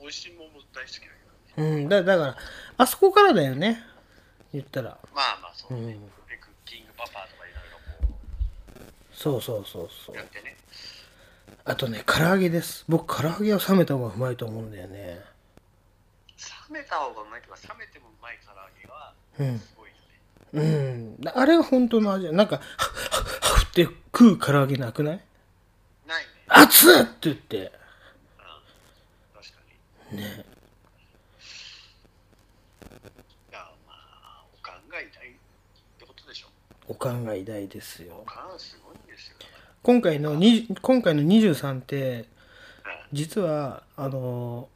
[0.00, 1.00] 美味しいもんも大好きだ
[1.56, 1.68] けど。
[1.68, 2.36] うん、だだから、
[2.78, 3.80] あそこからだよね。
[4.52, 4.98] 言ったら。
[5.14, 5.80] まあまあ、そうね。
[5.80, 8.14] うんで、クッキングパパとかいろいろこ
[9.12, 10.18] そうそうそうそうう。
[10.18, 10.56] やってね。
[11.66, 12.84] あとね、唐揚げです。
[12.88, 15.24] 僕、唐揚げは冷めた方がうまいと思うんだよね。
[16.70, 19.58] 冷めた方がうまいとか、冷めてもうまい唐揚げは、うん。
[19.58, 21.16] すごいよね。
[21.22, 21.28] うん。
[21.28, 22.30] あれが本当の味。
[22.32, 25.20] なんか、はっはっはっって食う唐揚げなくない？
[26.06, 26.30] ないね。
[26.48, 27.72] 熱っって言って。
[29.34, 29.52] 確か
[30.12, 30.18] に。
[30.18, 30.44] ね。
[33.50, 35.32] いや、まあ、おかんが偉大っ
[35.98, 36.48] てことでしょ。
[36.88, 38.24] おかんが偉大ですよお。
[38.26, 39.36] かんすごいんですよ。
[39.84, 42.24] 今回の20今回の23って
[43.12, 44.70] 実はあの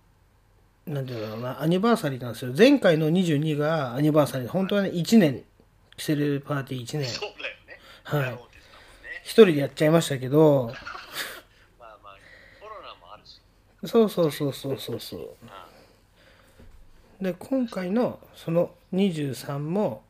[0.87, 2.53] なんていうのかなアニバーサリーなんですよ。
[2.57, 5.45] 前回の22がアニバーサリー本当はね1年
[5.97, 7.49] キセルパーティー1年そうだ
[8.19, 8.29] よね。
[8.29, 8.39] はい。
[9.23, 10.75] 一人でやっちゃいましたけど。
[11.81, 12.17] まあまあ、
[12.61, 13.41] コロナもあるし。
[13.91, 15.01] そうそうそうそうそう。
[15.01, 15.31] そう
[17.25, 20.03] で今回のその23も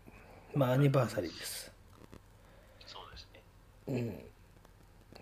[0.54, 1.70] まあアニバーサリーです。
[2.84, 3.40] そうですね。
[3.86, 3.92] う
[4.24, 4.27] ん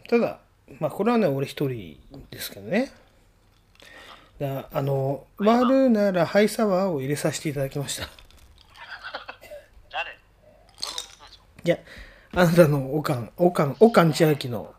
[0.09, 0.39] ただ
[0.81, 1.99] まあこれはね俺一人
[2.31, 2.93] ですけどね。
[4.39, 8.09] だあの割るならハイサワーを入れさせていただきました。
[9.91, 10.13] 誰？
[11.65, 11.79] いや
[12.33, 14.75] あなたのおかんおかんおかん千秋の。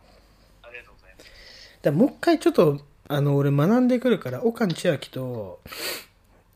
[0.61, 1.79] ありがとうございます。
[1.81, 5.61] だもう一回ちょっとあの俺学んでくるからおかん千秋と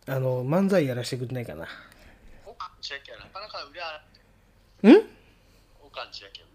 [0.05, 1.67] あの漫才やらせてくれないかな。
[2.45, 4.01] おかん千秋はなかなか腕あ
[4.83, 4.89] る。
[4.91, 4.95] ん？
[5.81, 6.47] おかん千秋は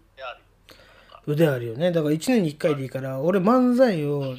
[1.27, 1.73] 腕あるよ。
[1.75, 4.35] ねだから1年に1回でいいから俺漫才を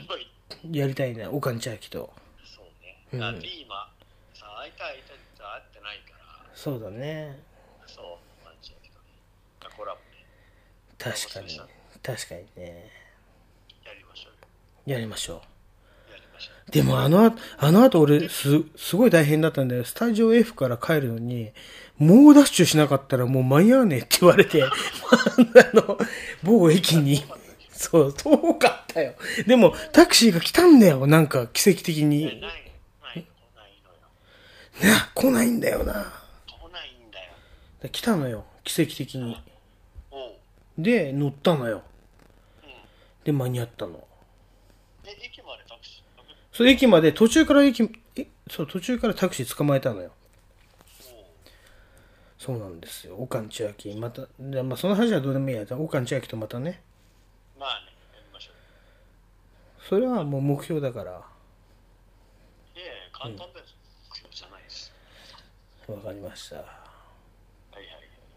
[0.71, 2.11] やりたいねおかん千秋と
[2.45, 2.97] そうね。
[3.13, 3.93] うんだからリーマ、
[4.35, 7.39] さあ会いたい会いたいって会ってないから、そうだね
[7.87, 8.05] そう、
[8.43, 9.77] おかん千秋とね。
[9.77, 10.25] コラボね。
[10.99, 11.61] 確かに
[12.03, 12.91] 確かにね
[13.85, 14.31] やりましょ
[14.87, 14.95] うよ。
[14.95, 15.41] やりましょう
[16.71, 19.85] でもあの後、あの後俺す、すごい大変だったんだよ。
[19.85, 21.51] スタジオ F から帰るのに、
[21.99, 24.71] 猛ダッシュしなかったらもう間に合わねえって言われて、 あ
[25.75, 25.99] の、
[26.43, 27.25] 某駅に。
[27.73, 29.15] そう、遠かったよ。
[29.47, 31.07] でも、タクシーが来たんだよ。
[31.07, 32.41] なんか、奇跡的に。
[34.81, 35.93] な、来ないんだよな。
[36.47, 37.33] 来ないんだよ。
[37.83, 38.45] で来たのよ。
[38.63, 39.41] 奇跡的に。
[40.77, 41.83] で、乗ったのよ。
[43.25, 44.07] で、間に合ったの。
[45.05, 46.57] え、駅までタクシー？
[46.57, 50.13] それ駅まで、途中から駅、え、そう、途中からタクシー捕まえたのよ。
[52.39, 53.17] そうなんですよ。
[53.19, 53.93] おかんちあき。
[53.97, 55.65] また、でまあ、その話はどうでもいいや。
[55.73, 56.81] おかんちあきとまたね。
[57.59, 58.55] まあね、やりましょう。
[59.89, 61.11] それはもう目標だから。
[62.77, 63.75] いえ、簡単です。
[64.09, 64.93] 目標じゃないです。
[65.89, 66.57] わかりました。
[66.57, 66.65] はい
[67.75, 67.85] はい。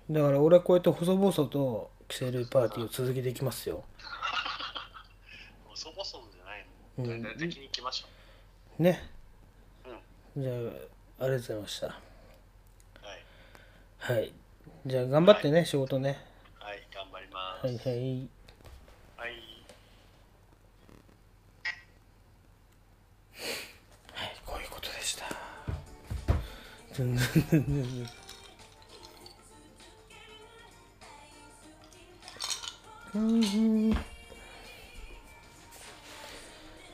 [0.10, 3.84] だから俺はこうやって細々とキセルパーティーを続けていきますよ。
[5.69, 6.65] 細々じゃない
[6.98, 7.11] うんの。
[7.11, 8.07] 全体的に行きましょ
[8.82, 9.11] ね。
[10.36, 10.69] うんじゃあ、ありが
[11.28, 12.11] とうございました。
[14.02, 14.15] はい。
[14.15, 14.34] はい。
[14.88, 16.18] じゃあ頑張ってね、仕事ね。
[16.60, 16.64] う。
[16.64, 17.68] はい、頑張ります。
[17.68, 17.86] はいはい。
[19.15, 19.32] はい。
[24.14, 25.26] はい、こういうことでした。
[26.99, 27.15] うん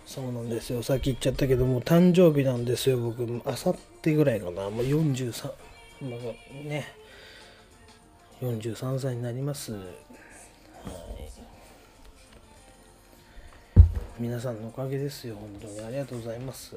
[0.05, 0.83] そうなんですよ。
[0.83, 3.41] さっき言っちゃったけども、誕生日なんですよ、僕。
[3.45, 4.69] あさってぐらいかな。
[4.69, 5.45] もう43、
[6.01, 6.19] まあ
[6.67, 6.96] ね、
[8.41, 9.73] 43歳になります。
[9.73, 9.83] はい。
[14.19, 15.79] 皆さんのおかげですよ、本当に。
[15.81, 16.75] ありがとうございます。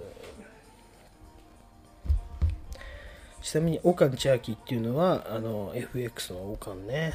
[3.42, 7.12] ちなみに、オカン千秋っていうのは、あの、FX のオカンね。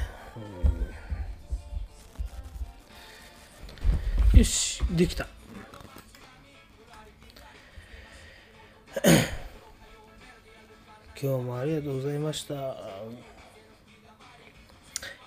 [4.32, 5.26] うん、よし、できた。
[11.20, 12.76] 今日もありがとうございました。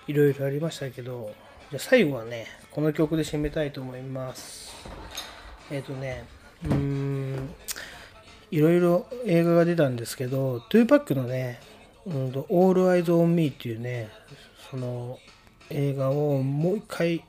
[0.10, 1.32] いろいろありましたけど、
[1.70, 4.76] じゃ最後はね、この曲で締めたいと思います。
[5.70, 6.26] えっ、とね、
[6.66, 7.50] うーん、
[8.50, 11.60] いろいろ映画が出たんですけど、2パックのね、
[12.08, 14.10] うんと、All Eyes on Me っていうね、
[14.72, 15.20] その
[15.70, 17.24] 映画をもう一回、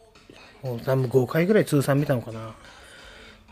[0.62, 2.55] もう多分5回ぐらい通算見たのかな、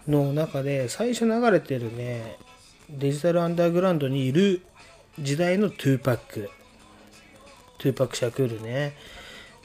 [0.06, 2.38] の中で最初流れてるね、
[2.88, 4.62] デジタルアンダーグラウンドにいる
[5.18, 6.48] 時代の2パック。
[7.78, 8.94] 2パックシャクールね。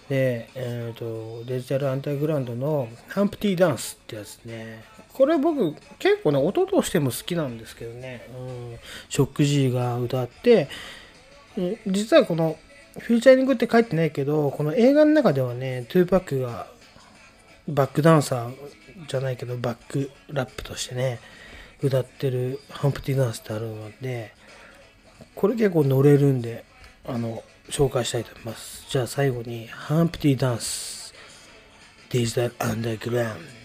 [0.10, 4.84] で、えっ、と、デジタルアンダーグラウンドのハンプティーダンスってやつね。
[5.14, 8.28] これ僕結構ね、音としても好きなんですけどね。
[8.38, 8.78] うん、
[9.10, 10.68] ショック G が歌って、
[11.88, 12.58] 実はこの
[13.00, 16.68] フューチャリングって書いてないけど、この映画の中ではね、2パックが
[17.68, 18.54] バックダンサー
[19.08, 21.20] じゃないけど、バックラップとしてね、
[21.82, 24.34] 歌ってるハンプティーダンスってあるので、
[25.36, 26.66] これ結構乗れるんで、
[27.08, 28.86] あの、紹介したいと思います。
[28.90, 31.14] じゃあ最後に、ハンプティダンス、
[32.10, 33.64] デジタルアンダーグラウンド。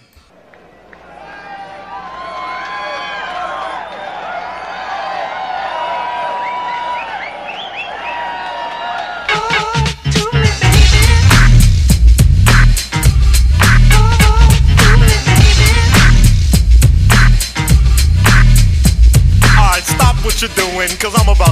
[20.41, 21.48] You're doing, cause I'm about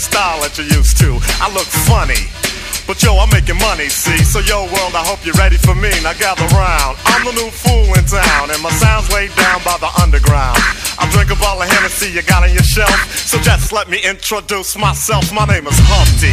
[0.00, 1.20] style that you're used to.
[1.44, 2.24] I look funny,
[2.88, 4.18] But yo, I'm making money, see?
[4.24, 5.92] So yo, world, I hope you're ready for me.
[6.02, 6.96] Now gather round.
[7.06, 10.58] I'm the new fool in town, and my sound's laid down by the underground.
[10.98, 12.96] I drink a bottle of Hennessy you got on your shelf.
[13.14, 15.30] So just let me introduce myself.
[15.32, 16.32] My name is Humpty,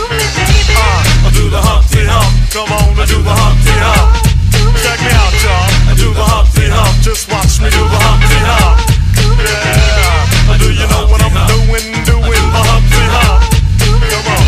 [2.51, 4.11] Come on, I do the Humpty Hump.
[4.83, 5.71] Check me out, y'all.
[5.87, 6.99] I do the Humpty Hump.
[6.99, 8.75] Just watch me do the Humpty Hump.
[9.39, 10.59] Yeah.
[10.59, 11.95] Do you know what I'm doing?
[12.03, 13.39] Doing the Humpty Hump.
[14.03, 14.45] Come on.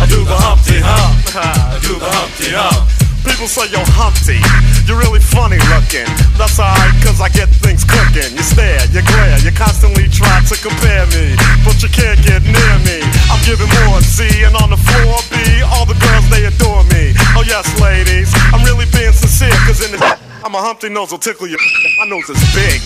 [0.00, 1.12] I do the Humpty Hump.
[1.76, 2.88] I do the Humpty Hump.
[3.28, 4.40] People say, you're Humpty,
[4.88, 6.08] you're really funny looking.
[6.40, 8.32] That's alright, cause I get things cooking.
[8.32, 11.36] You stare, you glare, you constantly try to compare me.
[11.66, 13.02] But you can't get near me.
[13.28, 15.36] I'm giving more C, and on the floor B,
[15.68, 17.18] all the girls, they adore me.
[17.46, 20.02] Yes, ladies, I'm really being sincere, cause in the.
[20.42, 21.58] I'm a Humpty nose will tickle you.
[21.98, 22.82] My nose is big.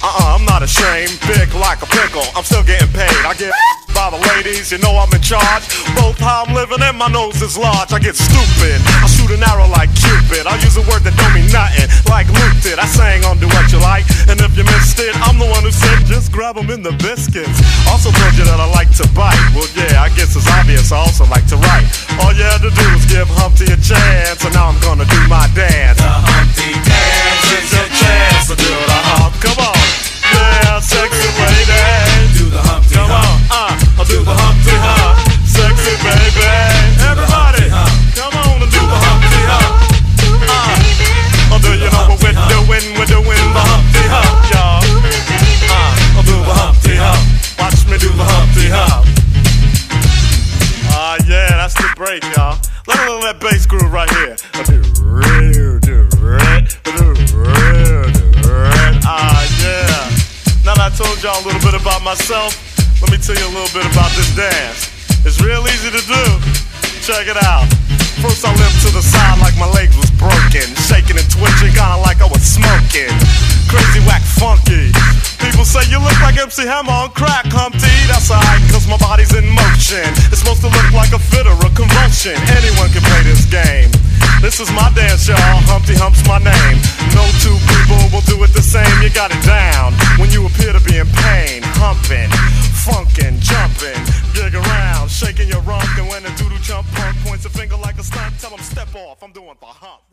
[0.00, 1.12] Uh-uh, I'm not ashamed.
[1.28, 2.24] Big like a pickle.
[2.32, 3.12] I'm still getting paid.
[3.24, 3.52] I get
[3.96, 5.68] by the ladies, you know I'm in charge.
[5.96, 7.92] Both how I'm living and my nose is large.
[7.92, 8.80] I get stupid.
[9.04, 10.46] I shoot an arrow like Cupid.
[10.46, 12.78] I use a word that don't mean nothing, like Luke did.
[12.78, 15.62] I sang on Do What You Like, and if you missed it, I'm the one
[15.62, 17.60] who said just grab 'em in the biscuits.
[17.88, 19.38] Also told you that I like to bite.
[19.54, 20.92] Well, yeah, I guess it's obvious.
[20.92, 21.86] I also like to write.
[22.20, 25.20] All you had to do was give Humpty a chance, and now I'm gonna do
[25.28, 25.98] my dance.
[25.98, 29.34] The Humpty dance is your chance to do the hump.
[29.40, 29.78] Come on,
[30.32, 32.07] yeah, sexy lady.
[53.18, 54.36] Me that bass groove right here.
[59.02, 59.90] Ah, yeah.
[60.62, 62.54] Now that I told y'all a little bit about myself,
[63.02, 64.94] let me tell you a little bit about this dance.
[65.26, 66.22] It's real easy to do.
[67.02, 67.66] Check it out.
[68.22, 72.20] First I limped to the side like my legs broken, shaking and twitching, kinda like
[72.20, 73.14] I was smoking.
[73.70, 74.90] Crazy whack funky.
[75.38, 77.94] People say you look like MC Hammer on crack, Humpty.
[78.10, 80.04] That's alright, cause my body's in motion.
[80.34, 82.34] It's supposed to look like a fit or a convulsion.
[82.58, 83.88] Anyone can play this game.
[84.42, 85.38] This is my dance, y'all.
[85.70, 86.78] Humpty Hump's my name.
[87.14, 88.86] No two people will do it the same.
[89.02, 91.62] You got it down when you appear to be in pain.
[91.78, 92.30] Humping,
[92.86, 93.98] funkin', jumping,
[94.34, 95.86] dig around, shaking your rump.
[95.98, 98.94] And when a doodle jump punk points a finger like a stunt, tell him step
[98.94, 99.22] off.
[99.22, 100.07] I'm doing the hump.